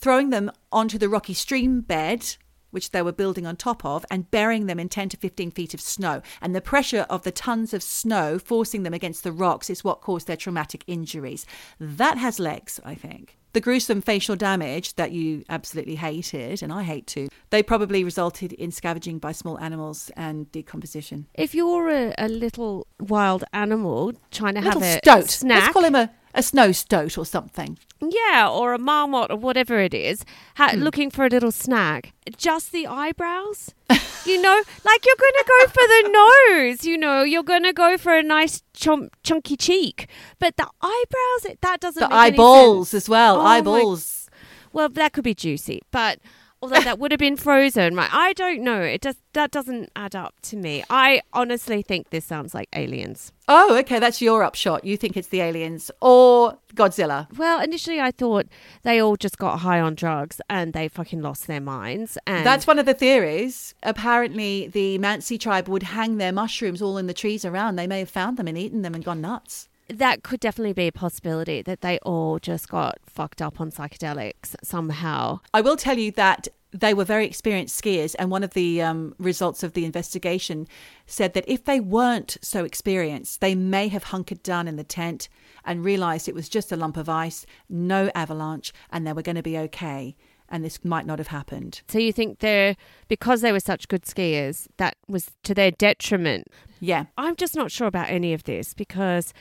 [0.00, 2.36] throwing them onto the rocky stream bed,
[2.70, 5.74] which they were building on top of, and burying them in 10 to 15 feet
[5.74, 6.22] of snow.
[6.40, 10.00] And the pressure of the tons of snow forcing them against the rocks is what
[10.00, 11.46] caused their traumatic injuries.
[11.78, 13.36] That has legs, I think.
[13.52, 18.52] The gruesome facial damage that you absolutely hated, and I hate too, they probably resulted
[18.52, 21.26] in scavenging by small animals and decomposition.
[21.34, 25.30] if you're a, a little wild animal trying to little have a stoat.
[25.30, 27.78] snack, Let's call him a, a snow stoat or something.
[28.00, 30.24] yeah, or a marmot or whatever it is,
[30.56, 30.80] ha- Hmm.
[30.82, 33.74] looking for a little snack, just the eyebrows.
[34.24, 36.08] you know, like you're going to go for the
[36.58, 36.84] nose.
[36.84, 40.08] You know, you're going to go for a nice chunk, chunky cheek,
[40.38, 42.08] but the eyebrows, it- that doesn't.
[42.08, 43.36] The eyeballs as well.
[43.40, 44.28] Oh my eyeballs.
[44.72, 46.20] Well, that could be juicy, but
[46.62, 48.10] although that would have been frozen, right?
[48.12, 48.80] I don't know.
[48.82, 50.84] It does that doesn't add up to me.
[50.90, 53.32] I honestly think this sounds like aliens.
[53.48, 53.98] Oh, okay.
[53.98, 54.84] That's your upshot.
[54.84, 57.26] You think it's the aliens or Godzilla?
[57.36, 58.46] Well, initially I thought
[58.82, 62.18] they all just got high on drugs and they fucking lost their minds.
[62.26, 63.74] And That's one of the theories.
[63.82, 67.76] Apparently, the Mansi tribe would hang their mushrooms all in the trees around.
[67.76, 69.68] They may have found them and eaten them and gone nuts.
[69.98, 74.54] That could definitely be a possibility that they all just got fucked up on psychedelics
[74.62, 75.40] somehow.
[75.52, 79.14] I will tell you that they were very experienced skiers, and one of the um,
[79.18, 80.68] results of the investigation
[81.06, 85.28] said that if they weren't so experienced, they may have hunkered down in the tent
[85.64, 89.36] and realized it was just a lump of ice, no avalanche, and they were going
[89.36, 90.16] to be okay.
[90.48, 91.82] And this might not have happened.
[91.88, 92.76] So you think they're
[93.06, 96.48] because they were such good skiers, that was to their detriment.
[96.80, 97.04] Yeah.
[97.16, 99.32] I'm just not sure about any of this because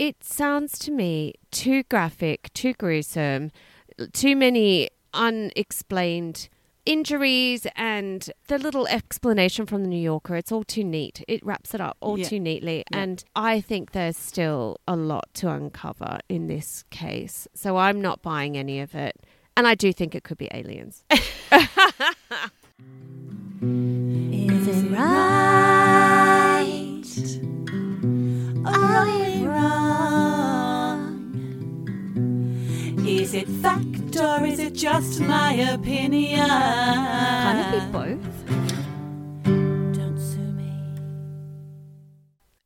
[0.00, 3.50] it sounds to me too graphic, too gruesome,
[4.14, 6.48] too many unexplained
[6.86, 10.36] injuries and the little explanation from the New Yorker.
[10.36, 11.22] It's all too neat.
[11.28, 12.28] It wraps it up all Yeah.
[12.28, 12.78] too neatly.
[12.90, 12.98] Yeah.
[12.98, 17.46] And I think there's still a lot to uncover in this case.
[17.54, 19.16] So I'm not buying any of it.
[19.54, 21.04] And I do think it could be aliens.
[34.80, 36.46] just my opinion?
[36.48, 38.46] Can it be both?
[39.94, 40.72] Don't sue me.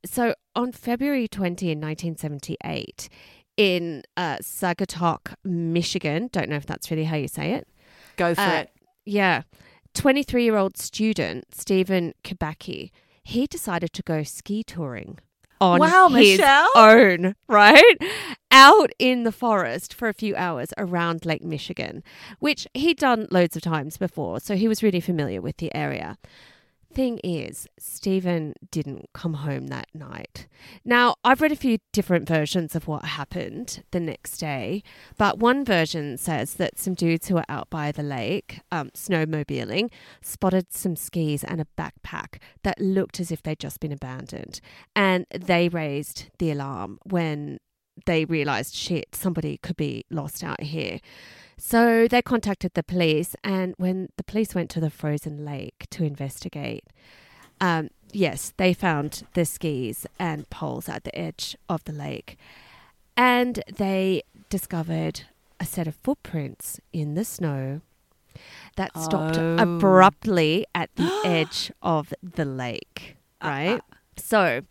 [0.05, 3.09] So on February 20 in 1978
[3.57, 7.67] in uh, Saugatuck, Michigan, don't know if that's really how you say it.
[8.15, 8.69] Go for Uh, it.
[9.05, 9.41] Yeah.
[9.93, 12.91] 23 year old student Stephen Kubacki,
[13.23, 15.19] he decided to go ski touring
[15.61, 16.69] on Wow, his Michelle.
[16.75, 17.97] own, right?
[18.51, 22.03] Out in the forest for a few hours around Lake Michigan,
[22.39, 26.17] which he'd done loads of times before, so he was really familiar with the area.
[26.95, 30.47] Thing is, Stephen didn't come home that night.
[30.85, 34.81] Now, I've read a few different versions of what happened the next day,
[35.17, 39.91] but one version says that some dudes who were out by the lake, um, snowmobiling,
[40.21, 44.61] spotted some skis and a backpack that looked as if they'd just been abandoned.
[44.95, 47.59] And they raised the alarm when
[48.05, 51.01] they realized, shit, somebody could be lost out here.
[51.57, 56.03] So they contacted the police, and when the police went to the frozen lake to
[56.03, 56.83] investigate,
[57.61, 62.37] um, yes, they found the skis and poles at the edge of the lake.
[63.15, 65.21] And they discovered
[65.59, 67.81] a set of footprints in the snow
[68.75, 69.55] that stopped Oh.
[69.57, 73.81] abruptly at the edge of the lake, right?
[74.17, 74.61] So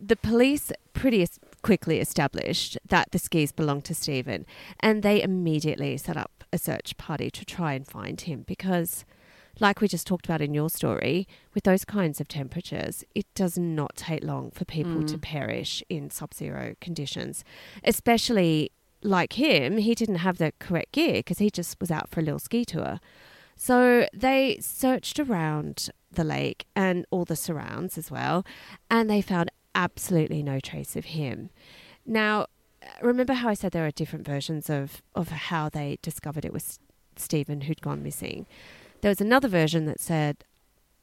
[0.00, 1.24] the police pretty
[1.62, 4.46] quickly established that the skis belonged to Stephen,
[4.80, 9.04] and they immediately set up a search party to try and find him because,
[9.60, 13.56] like we just talked about in your story, with those kinds of temperatures, it does
[13.58, 15.22] not take long for people to mm.
[15.22, 17.44] perish in sub zero conditions,
[17.84, 18.70] especially
[19.02, 22.22] like him, he didn't have the correct gear because he just was out for a
[22.22, 23.00] little ski tour.
[23.56, 28.44] So they searched around the lake and all the surrounds as well,
[28.90, 31.50] and they found absolutely no trace of him.
[32.06, 32.46] Now,
[33.00, 36.78] remember how I said there are different versions of, of how they discovered it was
[37.16, 38.46] Stephen who'd gone missing?
[39.00, 40.44] There was another version that said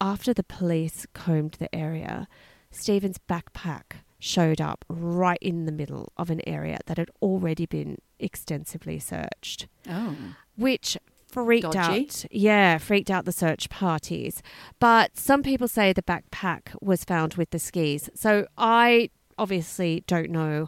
[0.01, 2.27] after the police combed the area,
[2.71, 7.97] Stephen's backpack showed up right in the middle of an area that had already been
[8.19, 10.15] extensively searched, Oh.
[10.57, 10.97] which
[11.31, 12.05] freaked Dodgy.
[12.07, 12.25] out.
[12.31, 14.41] Yeah, freaked out the search parties.
[14.79, 18.09] But some people say the backpack was found with the skis.
[18.15, 20.67] So I obviously don't know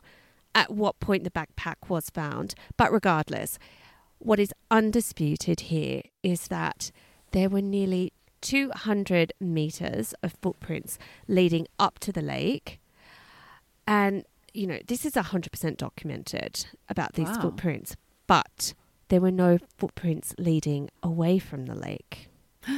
[0.53, 2.53] at what point the backpack was found.
[2.78, 3.57] But regardless,
[4.20, 6.91] what is undisputed here is that
[7.32, 10.97] there were nearly 200 meters of footprints
[11.28, 12.80] leading up to the lake.
[13.88, 17.41] And, you know, this is 100% documented about these Wow.
[17.41, 17.95] footprints,
[18.28, 18.74] but
[19.12, 22.30] there were no footprints leading away from the lake.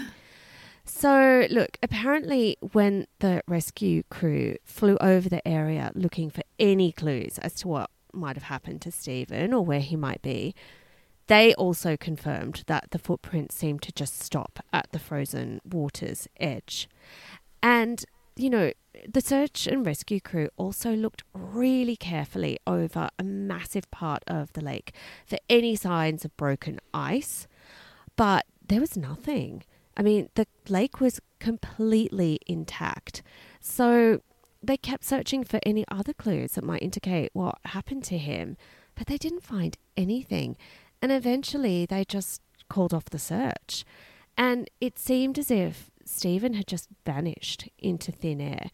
[0.86, 7.40] So, look, apparently, when the rescue crew flew over the area looking for any clues
[7.40, 10.54] as to what might have happened to Stephen or where he might be,
[11.28, 16.90] they also confirmed that the footprints seemed to just stop at the frozen water's edge.
[17.62, 18.04] And,
[18.36, 18.74] you know,
[19.08, 24.62] the search and rescue crew also looked really carefully over a massive part of the
[24.62, 24.94] lake
[25.26, 27.48] for any signs of broken ice,
[28.16, 29.64] but there was nothing.
[29.96, 33.22] I mean, the lake was completely intact.
[33.60, 34.22] So
[34.62, 38.58] they kept searching for any other clues that might indicate what happened to him,
[38.96, 40.56] but they didn't find anything.
[41.02, 43.84] And eventually they just called off the search.
[44.38, 48.70] And it seemed as if Stephen had just vanished into thin air.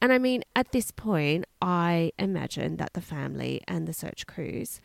[0.00, 4.80] And I mean, at this point, I imagine that the family and the search crews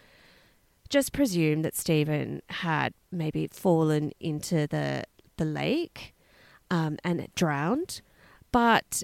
[0.90, 5.04] just presumed that Stephen had maybe fallen into the
[5.38, 6.16] the lake
[6.72, 8.02] um, and drowned.
[8.52, 9.04] But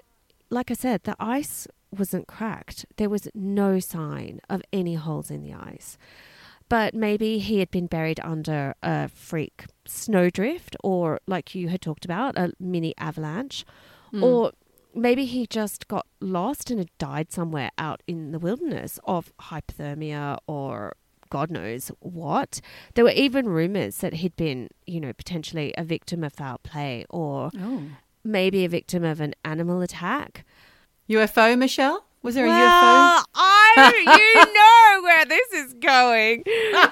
[0.50, 2.86] like I said, the ice wasn't cracked.
[2.98, 5.98] There was no sign of any holes in the ice.
[6.74, 12.04] But maybe he had been buried under a freak snowdrift, or like you had talked
[12.04, 13.64] about, a mini avalanche,
[14.10, 14.24] hmm.
[14.24, 14.54] or
[14.96, 20.40] maybe he just got lost and had died somewhere out in the wilderness of hypothermia
[20.48, 20.96] or
[21.30, 22.60] God knows what.
[22.96, 27.06] There were even rumors that he'd been, you know, potentially a victim of foul play
[27.12, 27.84] or Oh.
[28.24, 30.44] maybe a victim of an animal attack.
[31.08, 32.04] UFO, Michelle?
[32.24, 33.94] Was there a Well, I
[34.36, 36.44] you know where this is going.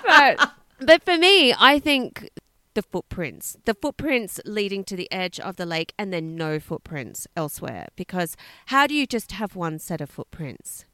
[0.05, 2.29] But but for me, I think
[2.73, 7.27] the footprints, the footprints leading to the edge of the lake and then no footprints
[7.36, 8.36] elsewhere because
[8.67, 10.86] how do you just have one set of footprints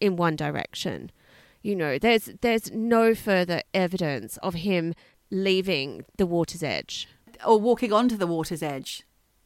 [0.00, 1.10] in one direction?
[1.60, 4.94] You know, there's there's no further evidence of him
[5.30, 7.08] leaving the water's edge.
[7.44, 9.02] Or walking onto the water's edge,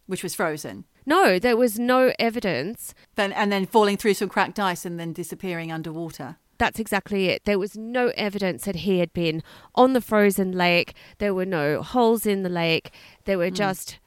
[0.06, 0.84] which was frozen.
[1.06, 5.12] No, there was no evidence Then, and then falling through some cracked ice and then
[5.12, 6.36] disappearing underwater.
[6.58, 7.44] That's exactly it.
[7.44, 9.42] There was no evidence that he had been
[9.74, 10.94] on the frozen lake.
[11.18, 12.90] There were no holes in the lake.
[13.24, 13.54] There were mm.
[13.54, 13.98] just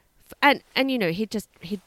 [0.42, 1.80] and and you know, he just he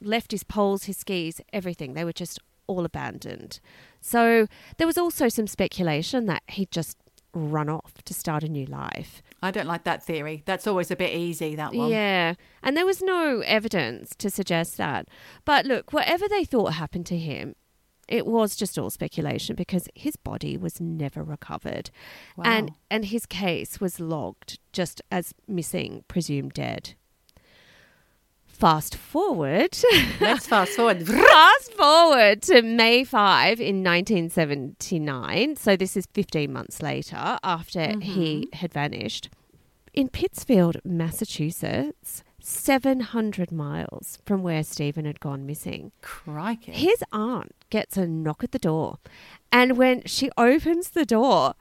[0.00, 1.94] left his poles, his skis, everything.
[1.94, 3.60] They were just all abandoned.
[4.00, 4.46] So
[4.76, 6.96] there was also some speculation that he'd just
[7.34, 9.22] run off to start a new life.
[9.42, 10.42] I don't like that theory.
[10.46, 11.90] That's always a bit easy, that one.
[11.90, 12.34] Yeah.
[12.62, 15.08] And there was no evidence to suggest that.
[15.44, 17.54] But look, whatever they thought happened to him,
[18.08, 21.90] it was just all speculation because his body was never recovered.
[22.42, 26.94] And and his case was logged just as missing, presumed dead.
[28.58, 29.78] Fast forward.
[30.20, 31.06] Let's fast forward.
[31.06, 35.54] Fast forward to May 5 in 1979.
[35.54, 38.56] So this is 15 months later after he mm-hmm.
[38.56, 39.30] had vanished.
[39.94, 46.72] In Pittsfield, Massachusetts, 700 miles from where Stephen had gone missing, Crikey.
[46.72, 48.98] his aunt gets a knock at the door.
[49.52, 51.54] And when she opens the door,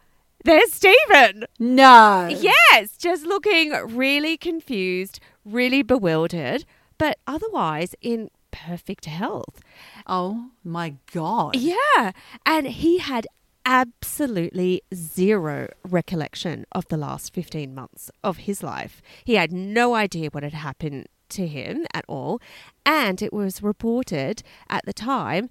[0.43, 1.45] there's Stephen.
[1.59, 2.27] No.
[2.27, 6.65] Yes, just looking really confused, really bewildered,
[6.97, 9.59] but otherwise in perfect health.
[10.05, 11.55] Oh my God.
[11.55, 12.11] Yeah.
[12.45, 13.27] And he had
[13.65, 19.01] absolutely zero recollection of the last 15 months of his life.
[19.25, 22.39] He had no idea what had happened to him at all.
[22.85, 25.49] And it was reported at the time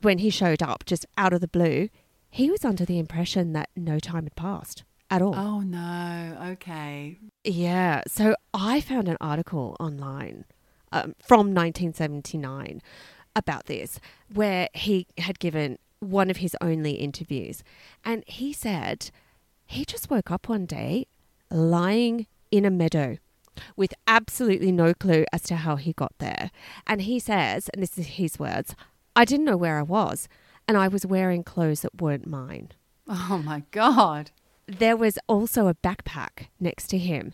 [0.00, 1.90] when he showed up just out of the blue,
[2.30, 5.34] he was under the impression that no time had passed at all.
[5.34, 6.38] Oh no.
[6.52, 7.18] Okay.
[7.44, 8.02] Yeah.
[8.06, 10.46] So I found an article online
[10.92, 12.82] um, from 1979
[13.36, 14.00] about this
[14.32, 17.62] where he had given one of his only interviews.
[18.04, 19.10] And he said
[19.66, 21.06] he just woke up one day
[21.50, 23.18] lying in a meadow
[23.76, 26.50] with absolutely no clue as to how he got there.
[26.86, 28.74] And he says, and this is his words
[29.14, 30.28] I didn't know where I was,
[30.68, 32.70] and I was wearing clothes that weren't mine.
[33.08, 34.30] Oh my God.
[34.66, 37.32] There was also a backpack next to him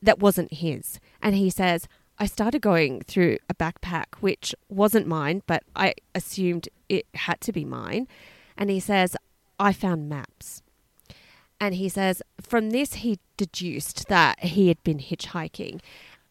[0.00, 0.98] that wasn't his.
[1.20, 1.86] And he says,
[2.18, 7.52] I started going through a backpack which wasn't mine, but I assumed it had to
[7.52, 8.08] be mine.
[8.56, 9.16] And he says,
[9.58, 10.62] I found maps.
[11.60, 15.80] And he says, from this, he deduced that he had been hitchhiking.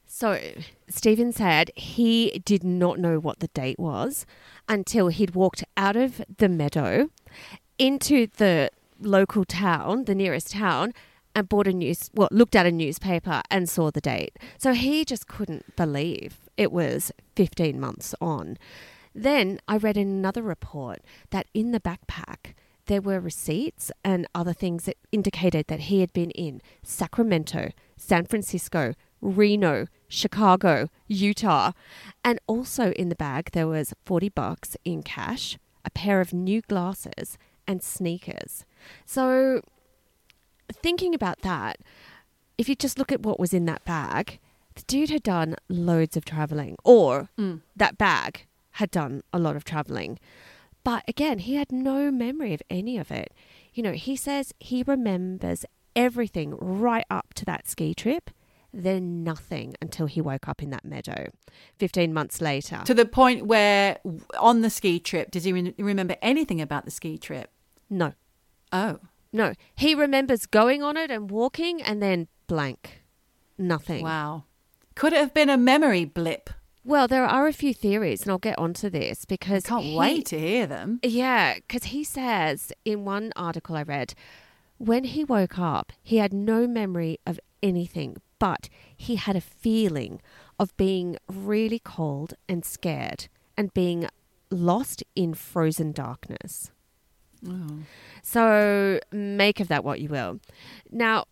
[0.05, 0.39] So,
[0.87, 4.25] Stephen said he did not know what the date was
[4.67, 7.09] until he'd walked out of the meadow
[7.77, 10.93] into the local town, the nearest town,
[11.37, 14.35] and bought a news, well, looked at a newspaper and saw the date.
[14.57, 18.57] So he just couldn't believe it was 15 months on.
[19.13, 22.55] Then I read in another report that in the backpack,
[22.87, 28.25] there were receipts and other things that indicated that he had been in Sacramento, San
[28.25, 31.73] Francisco, Reno, Chicago, Utah.
[32.23, 36.61] And also in the bag, there was 40 bucks in cash, a pair of new
[36.61, 38.65] glasses, and sneakers.
[39.05, 39.61] So,
[40.71, 41.77] thinking about that,
[42.57, 44.39] if you just look at what was in that bag,
[44.75, 47.61] the dude had done loads of traveling, or Mm.
[47.75, 50.19] that bag had done a lot of traveling.
[50.83, 53.33] But again, he had no memory of any of it.
[53.73, 55.65] You know, he says he remembers
[55.95, 58.29] everything right up to that ski trip,
[58.73, 61.27] then nothing until he woke up in that meadow
[61.79, 62.81] 15 months later.
[62.85, 63.97] To the point where
[64.39, 67.51] on the ski trip, does he re- remember anything about the ski trip?
[67.89, 68.13] no,
[68.71, 68.99] Oh.
[69.37, 69.53] No.
[69.75, 73.03] He remembers going on it and walking and then blank.
[73.57, 74.03] Nothing.
[74.03, 74.43] Wow.
[74.95, 76.49] Could it have been a memory blip?
[76.83, 79.97] Well, there are a few theories, and I'll get onto this because I Can't he-
[79.97, 80.99] wait to hear them.
[81.03, 84.13] Yeah, because he says in one article I read,
[84.77, 90.21] when he woke up, he had no memory of anything, but he had a feeling
[90.59, 93.27] of being really cold and scared
[93.57, 94.07] and being
[94.49, 96.71] lost in frozen darkness.
[98.21, 100.39] So make of that what you will.
[100.91, 101.25] Now,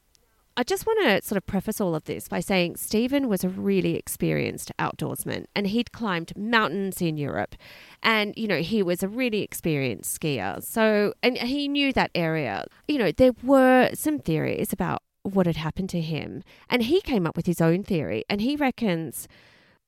[0.58, 3.50] I just want to sort of preface all of this by saying Stephen was a
[3.50, 7.56] really experienced outdoorsman and he'd climbed mountains in Europe
[8.02, 10.64] and you know he was a really experienced skier.
[10.64, 12.66] So and he knew that area.
[12.88, 17.28] You know, there were some theories about what had happened to him and he came
[17.28, 19.28] up with his own theory and he reckons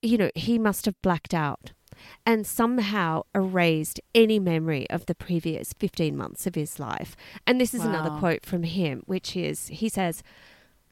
[0.01, 1.71] you know, he must have blacked out
[2.25, 7.15] and somehow erased any memory of the previous 15 months of his life.
[7.45, 10.23] And this is another quote from him, which is he says,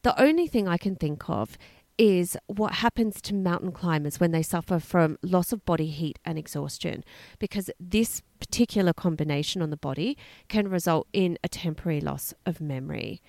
[0.04, 1.58] The only thing I can think of
[1.98, 6.38] is what happens to mountain climbers when they suffer from loss of body heat and
[6.38, 7.04] exhaustion,
[7.40, 10.18] because this particular combination on the body
[10.50, 13.22] can result in a temporary loss of memory.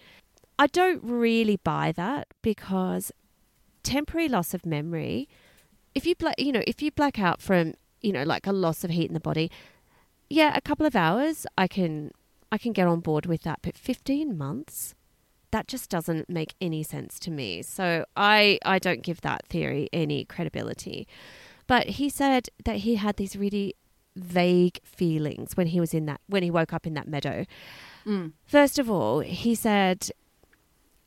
[0.59, 3.13] I don't really buy that because
[3.83, 5.29] temporary loss of memory
[5.97, 8.85] if you black you know if you black out from you know like a loss
[8.85, 9.51] of heat in the body
[10.31, 12.11] yeah a couple of hours i can
[12.53, 14.95] i can get on board with that but 15 months
[15.51, 19.89] that just doesn't make any sense to me so i i don't give that theory
[19.93, 21.09] any credibility
[21.67, 23.75] but he said that he had these really
[24.15, 27.45] vague feelings when he was in that when he woke up in that meadow
[28.07, 28.33] Mm.
[28.45, 30.11] First of all, he said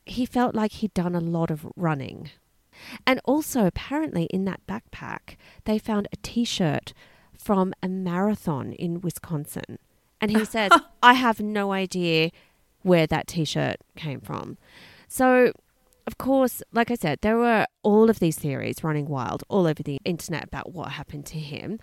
[0.04, 2.30] he felt like he'd done a lot of running.
[3.06, 6.92] And also, apparently, in that backpack, they found a t shirt
[7.36, 9.78] from a marathon in Wisconsin.
[10.20, 10.70] And he says,
[11.02, 12.30] I have no idea
[12.82, 14.58] where that t shirt came from.
[15.08, 15.52] So,
[16.06, 19.82] of course, like I said, there were all of these theories running wild all over
[19.82, 21.78] the internet about what happened to him.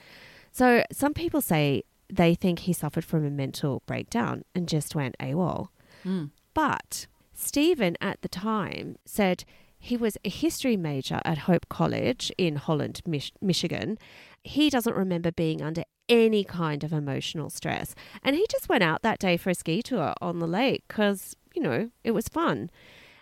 [0.51, 5.15] So, some people say they think he suffered from a mental breakdown and just went
[5.19, 5.67] AWOL.
[6.05, 6.31] Mm.
[6.53, 9.43] But Stephen at the time said
[9.79, 13.97] he was a history major at Hope College in Holland, Mich- Michigan.
[14.43, 17.93] He doesn't remember being under any kind of emotional stress.
[18.23, 21.35] And he just went out that day for a ski tour on the lake because,
[21.53, 22.69] you know, it was fun.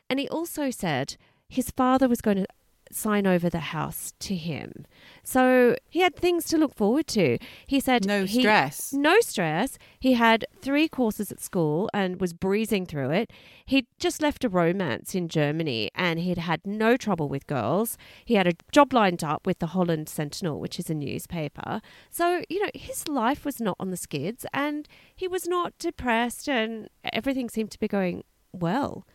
[0.09, 1.17] And he also said
[1.49, 2.47] his father was going to
[2.91, 4.85] sign over the house to him.
[5.23, 7.37] So he had things to look forward to.
[7.65, 8.93] He said No he- stress.
[8.93, 9.77] no stress.
[9.99, 13.31] He had three courses at school and was breezing through it.
[13.65, 17.97] He'd just left a romance in Germany and he'd had no trouble with girls.
[18.23, 21.81] He had a job lined up with the Holland Sentinel, which is a newspaper.
[22.11, 26.47] So, you know, his life was not on the skids and he was not depressed
[26.47, 28.23] and everything seemed to be going
[28.53, 29.05] well.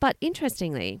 [0.00, 1.00] But interestingly,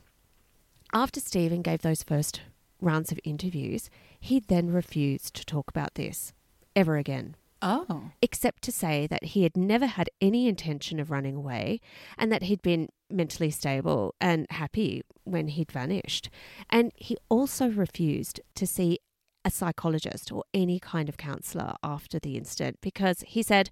[0.92, 2.40] after Stephen gave those first
[2.80, 6.32] rounds of interviews, he then refused to talk about this
[6.74, 7.36] ever again.
[7.60, 8.12] Oh.
[8.22, 11.80] except to say that he had never had any intention of running away
[12.16, 16.30] and that he'd been mentally stable and happy when he'd vanished.
[16.70, 19.00] And he also refused to see
[19.44, 23.70] a psychologist or any kind of counselor after the incident because he said,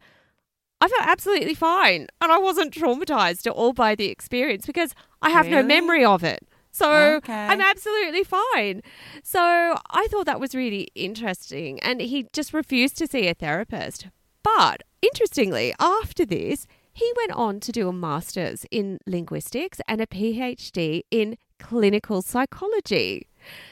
[0.81, 5.31] I felt absolutely fine and I wasn't traumatized at all by the experience because I
[5.31, 6.47] have no memory of it.
[6.77, 7.33] So Okay.
[7.33, 8.83] I'm absolutely fine.
[9.22, 9.41] So
[10.03, 11.81] I thought that was really interesting.
[11.81, 14.09] And he just refused to see a therapist.
[14.43, 20.07] But interestingly, after this, he went on to do a master's in linguistics and a
[20.07, 23.27] PhD in clinical psychology.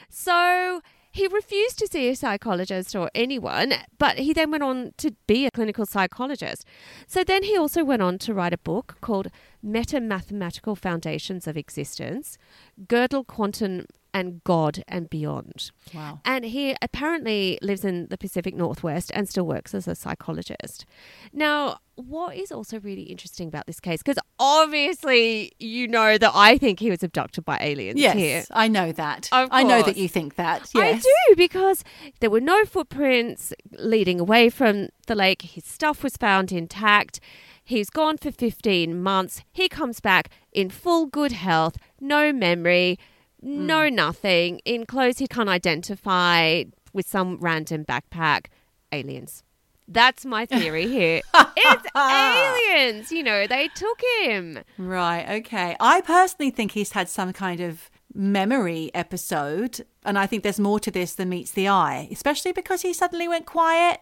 [0.09, 0.81] So
[1.11, 5.45] he refused to see a psychologist or anyone, but he then went on to be
[5.45, 6.65] a clinical psychologist.
[7.07, 9.29] So then he also went on to write a book called
[9.65, 12.37] Meta Mathematical Foundations of Existence,
[12.85, 15.71] Gödel, Quantum, and God and Beyond.
[15.93, 16.21] Wow.
[16.23, 20.85] And he apparently lives in the Pacific Northwest and still works as a psychologist.
[21.33, 26.57] Now, what is also really interesting about this case, because obviously you know that I
[26.57, 28.43] think he was abducted by aliens Yes, here.
[28.51, 29.27] I know that.
[29.33, 30.71] I know that you think that.
[30.73, 31.83] I do because
[32.21, 35.41] there were no footprints leading away from the lake.
[35.41, 37.19] His stuff was found intact.
[37.65, 39.41] He's gone for 15 months.
[39.51, 42.97] He comes back in full good health, no memory,
[43.45, 43.65] Mm.
[43.67, 44.59] no nothing.
[44.65, 48.47] In clothes he can't identify with some random backpack.
[48.91, 49.43] Aliens.
[49.87, 51.21] That's my theory here.
[51.57, 53.11] it's aliens.
[53.11, 54.59] You know, they took him.
[54.77, 55.75] Right, okay.
[55.79, 60.79] I personally think he's had some kind of memory episode, and I think there's more
[60.79, 63.99] to this than meets the eye, especially because he suddenly went quiet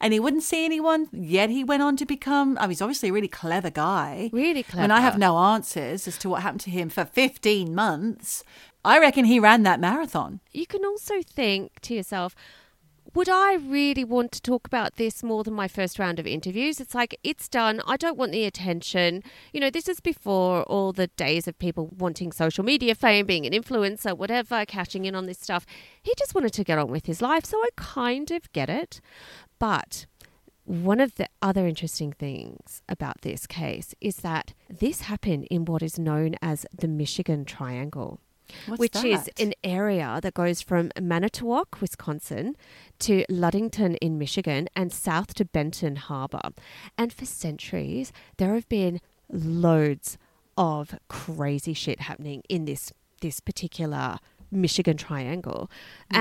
[0.00, 3.12] and he wouldn't see anyone, yet he went on to become, oh, he's obviously a
[3.12, 4.30] really clever guy.
[4.32, 4.82] Really clever.
[4.82, 8.44] And I have no answers as to what happened to him for 15 months.
[8.84, 10.40] I reckon he ran that marathon.
[10.52, 12.36] you can also think to yourself,
[13.14, 16.80] would I really want to talk about this more than my first round of interviews?
[16.80, 17.80] It's like, it's done.
[17.86, 19.22] I don't want the attention.
[19.52, 23.46] You know, this is before all the days of people wanting social media fame, being
[23.46, 25.64] an influencer, whatever, cashing in on this stuff.
[26.02, 27.44] He just wanted to get on with his life.
[27.44, 29.00] So I kind of get it.
[29.58, 30.06] But
[30.64, 35.82] one of the other interesting things about this case is that this happened in what
[35.82, 38.18] is known as the Michigan Triangle
[38.66, 42.56] What's which is an area that goes from Manitowoc, Wisconsin,
[43.00, 46.50] to Ludington in Michigan, and south to Benton Harbor.
[46.98, 49.00] And for centuries, there have been
[49.30, 50.18] loads
[50.58, 52.92] of crazy shit happening in this
[53.22, 54.18] this particular
[54.50, 55.70] Michigan Triangle,
[56.12, 56.20] Wow.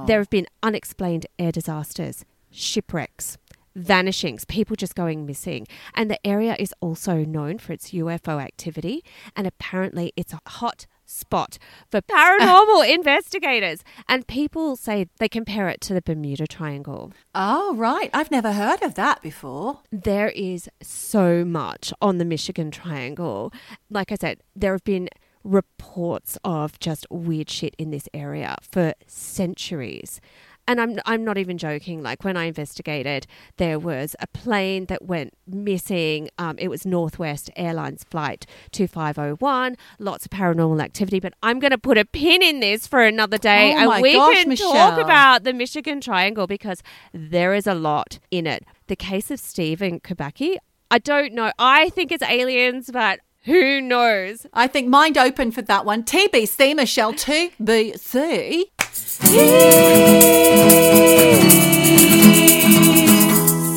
[0.00, 2.24] and there have been unexplained air disasters,
[2.54, 3.36] shipwrecks.
[3.76, 5.66] Vanishings, people just going missing.
[5.94, 9.02] And the area is also known for its UFO activity,
[9.34, 11.58] and apparently it's a hot spot
[11.90, 13.82] for paranormal investigators.
[14.08, 17.12] And people say they compare it to the Bermuda Triangle.
[17.34, 18.10] Oh, right.
[18.14, 19.80] I've never heard of that before.
[19.90, 23.52] There is so much on the Michigan Triangle.
[23.90, 25.08] Like I said, there have been
[25.42, 30.20] reports of just weird shit in this area for centuries.
[30.66, 32.02] And I'm I'm not even joking.
[32.02, 33.26] Like when I investigated,
[33.58, 36.30] there was a plane that went missing.
[36.38, 39.76] Um, it was Northwest Airlines flight 2501.
[39.98, 41.20] Lots of paranormal activity.
[41.20, 44.14] But I'm going to put a pin in this for another day, Oh and we
[44.14, 44.72] gosh, can Michelle.
[44.72, 48.64] talk about the Michigan Triangle because there is a lot in it.
[48.86, 50.56] The case of Stephen Kubacki,
[50.90, 51.52] I don't know.
[51.58, 54.46] I think it's aliens, but who knows?
[54.54, 56.02] I think mind open for that one.
[56.04, 58.62] TBC, Michelle, 2BC.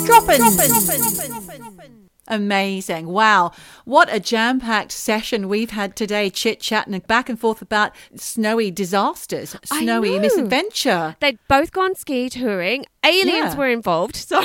[0.05, 0.41] Dropping.
[2.27, 3.07] Amazing.
[3.07, 3.51] Wow.
[3.85, 8.69] What a jam packed session we've had today, chit chatting back and forth about snowy
[8.69, 11.15] disasters, snowy misadventure.
[11.21, 12.85] They'd both gone ski touring.
[13.03, 13.55] Aliens Yeah.
[13.55, 14.15] were involved.
[14.17, 14.39] So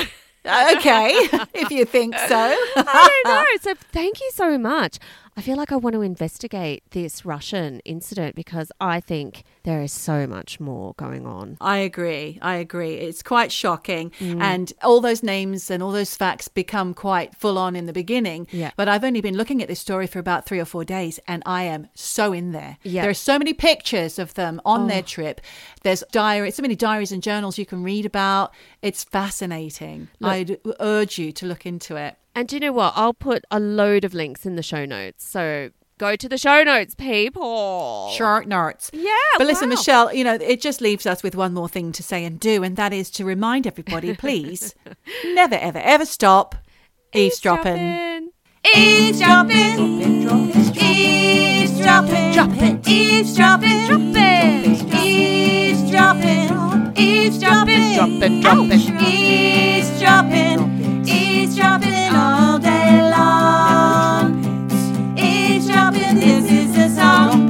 [0.45, 1.09] uh, Okay,
[1.53, 2.55] if you think so.
[2.75, 3.45] I don't know.
[3.61, 4.97] So thank you so much.
[5.35, 9.91] I feel like I want to investigate this Russian incident because I think there is
[9.91, 11.57] so much more going on.
[11.59, 12.37] I agree.
[12.41, 12.95] I agree.
[12.95, 14.11] It's quite shocking.
[14.19, 14.41] Mm.
[14.41, 18.47] And all those names and all those facts become quite full on in the beginning.
[18.51, 18.71] Yeah.
[18.75, 21.41] But I've only been looking at this story for about three or four days and
[21.45, 22.77] I am so in there.
[22.83, 23.01] Yeah.
[23.01, 23.03] Oh.
[23.03, 25.41] There are so many pictures of them on their trip.
[25.81, 28.53] There's diary, so many diaries and journals you can read about.
[28.81, 30.09] It's fascinating.
[30.21, 32.17] I'd urge you to look into it.
[32.35, 32.93] And do you know what?
[32.95, 35.25] I'll put a load of links in the show notes.
[35.25, 35.69] So
[35.99, 38.11] go to the show notes, people.
[38.17, 38.89] Shark notes.
[38.91, 39.11] Yeah.
[39.37, 39.75] But listen, wow.
[39.75, 42.63] Michelle, you know, it just leaves us with one more thing to say and do,
[42.63, 44.73] and that is to remind everybody, please,
[45.25, 46.55] never, ever, ever stop
[47.13, 48.31] eavesdropping.
[48.75, 50.73] Eavesdropping.
[50.75, 52.33] Eavesdropping,
[52.87, 58.81] eavesdropping, eavesdropping, eavesdropping, eavesdropping, Dropping,
[59.99, 64.43] dropping eavesdropping all day long.
[65.17, 67.42] Eavesdropping, this is a song.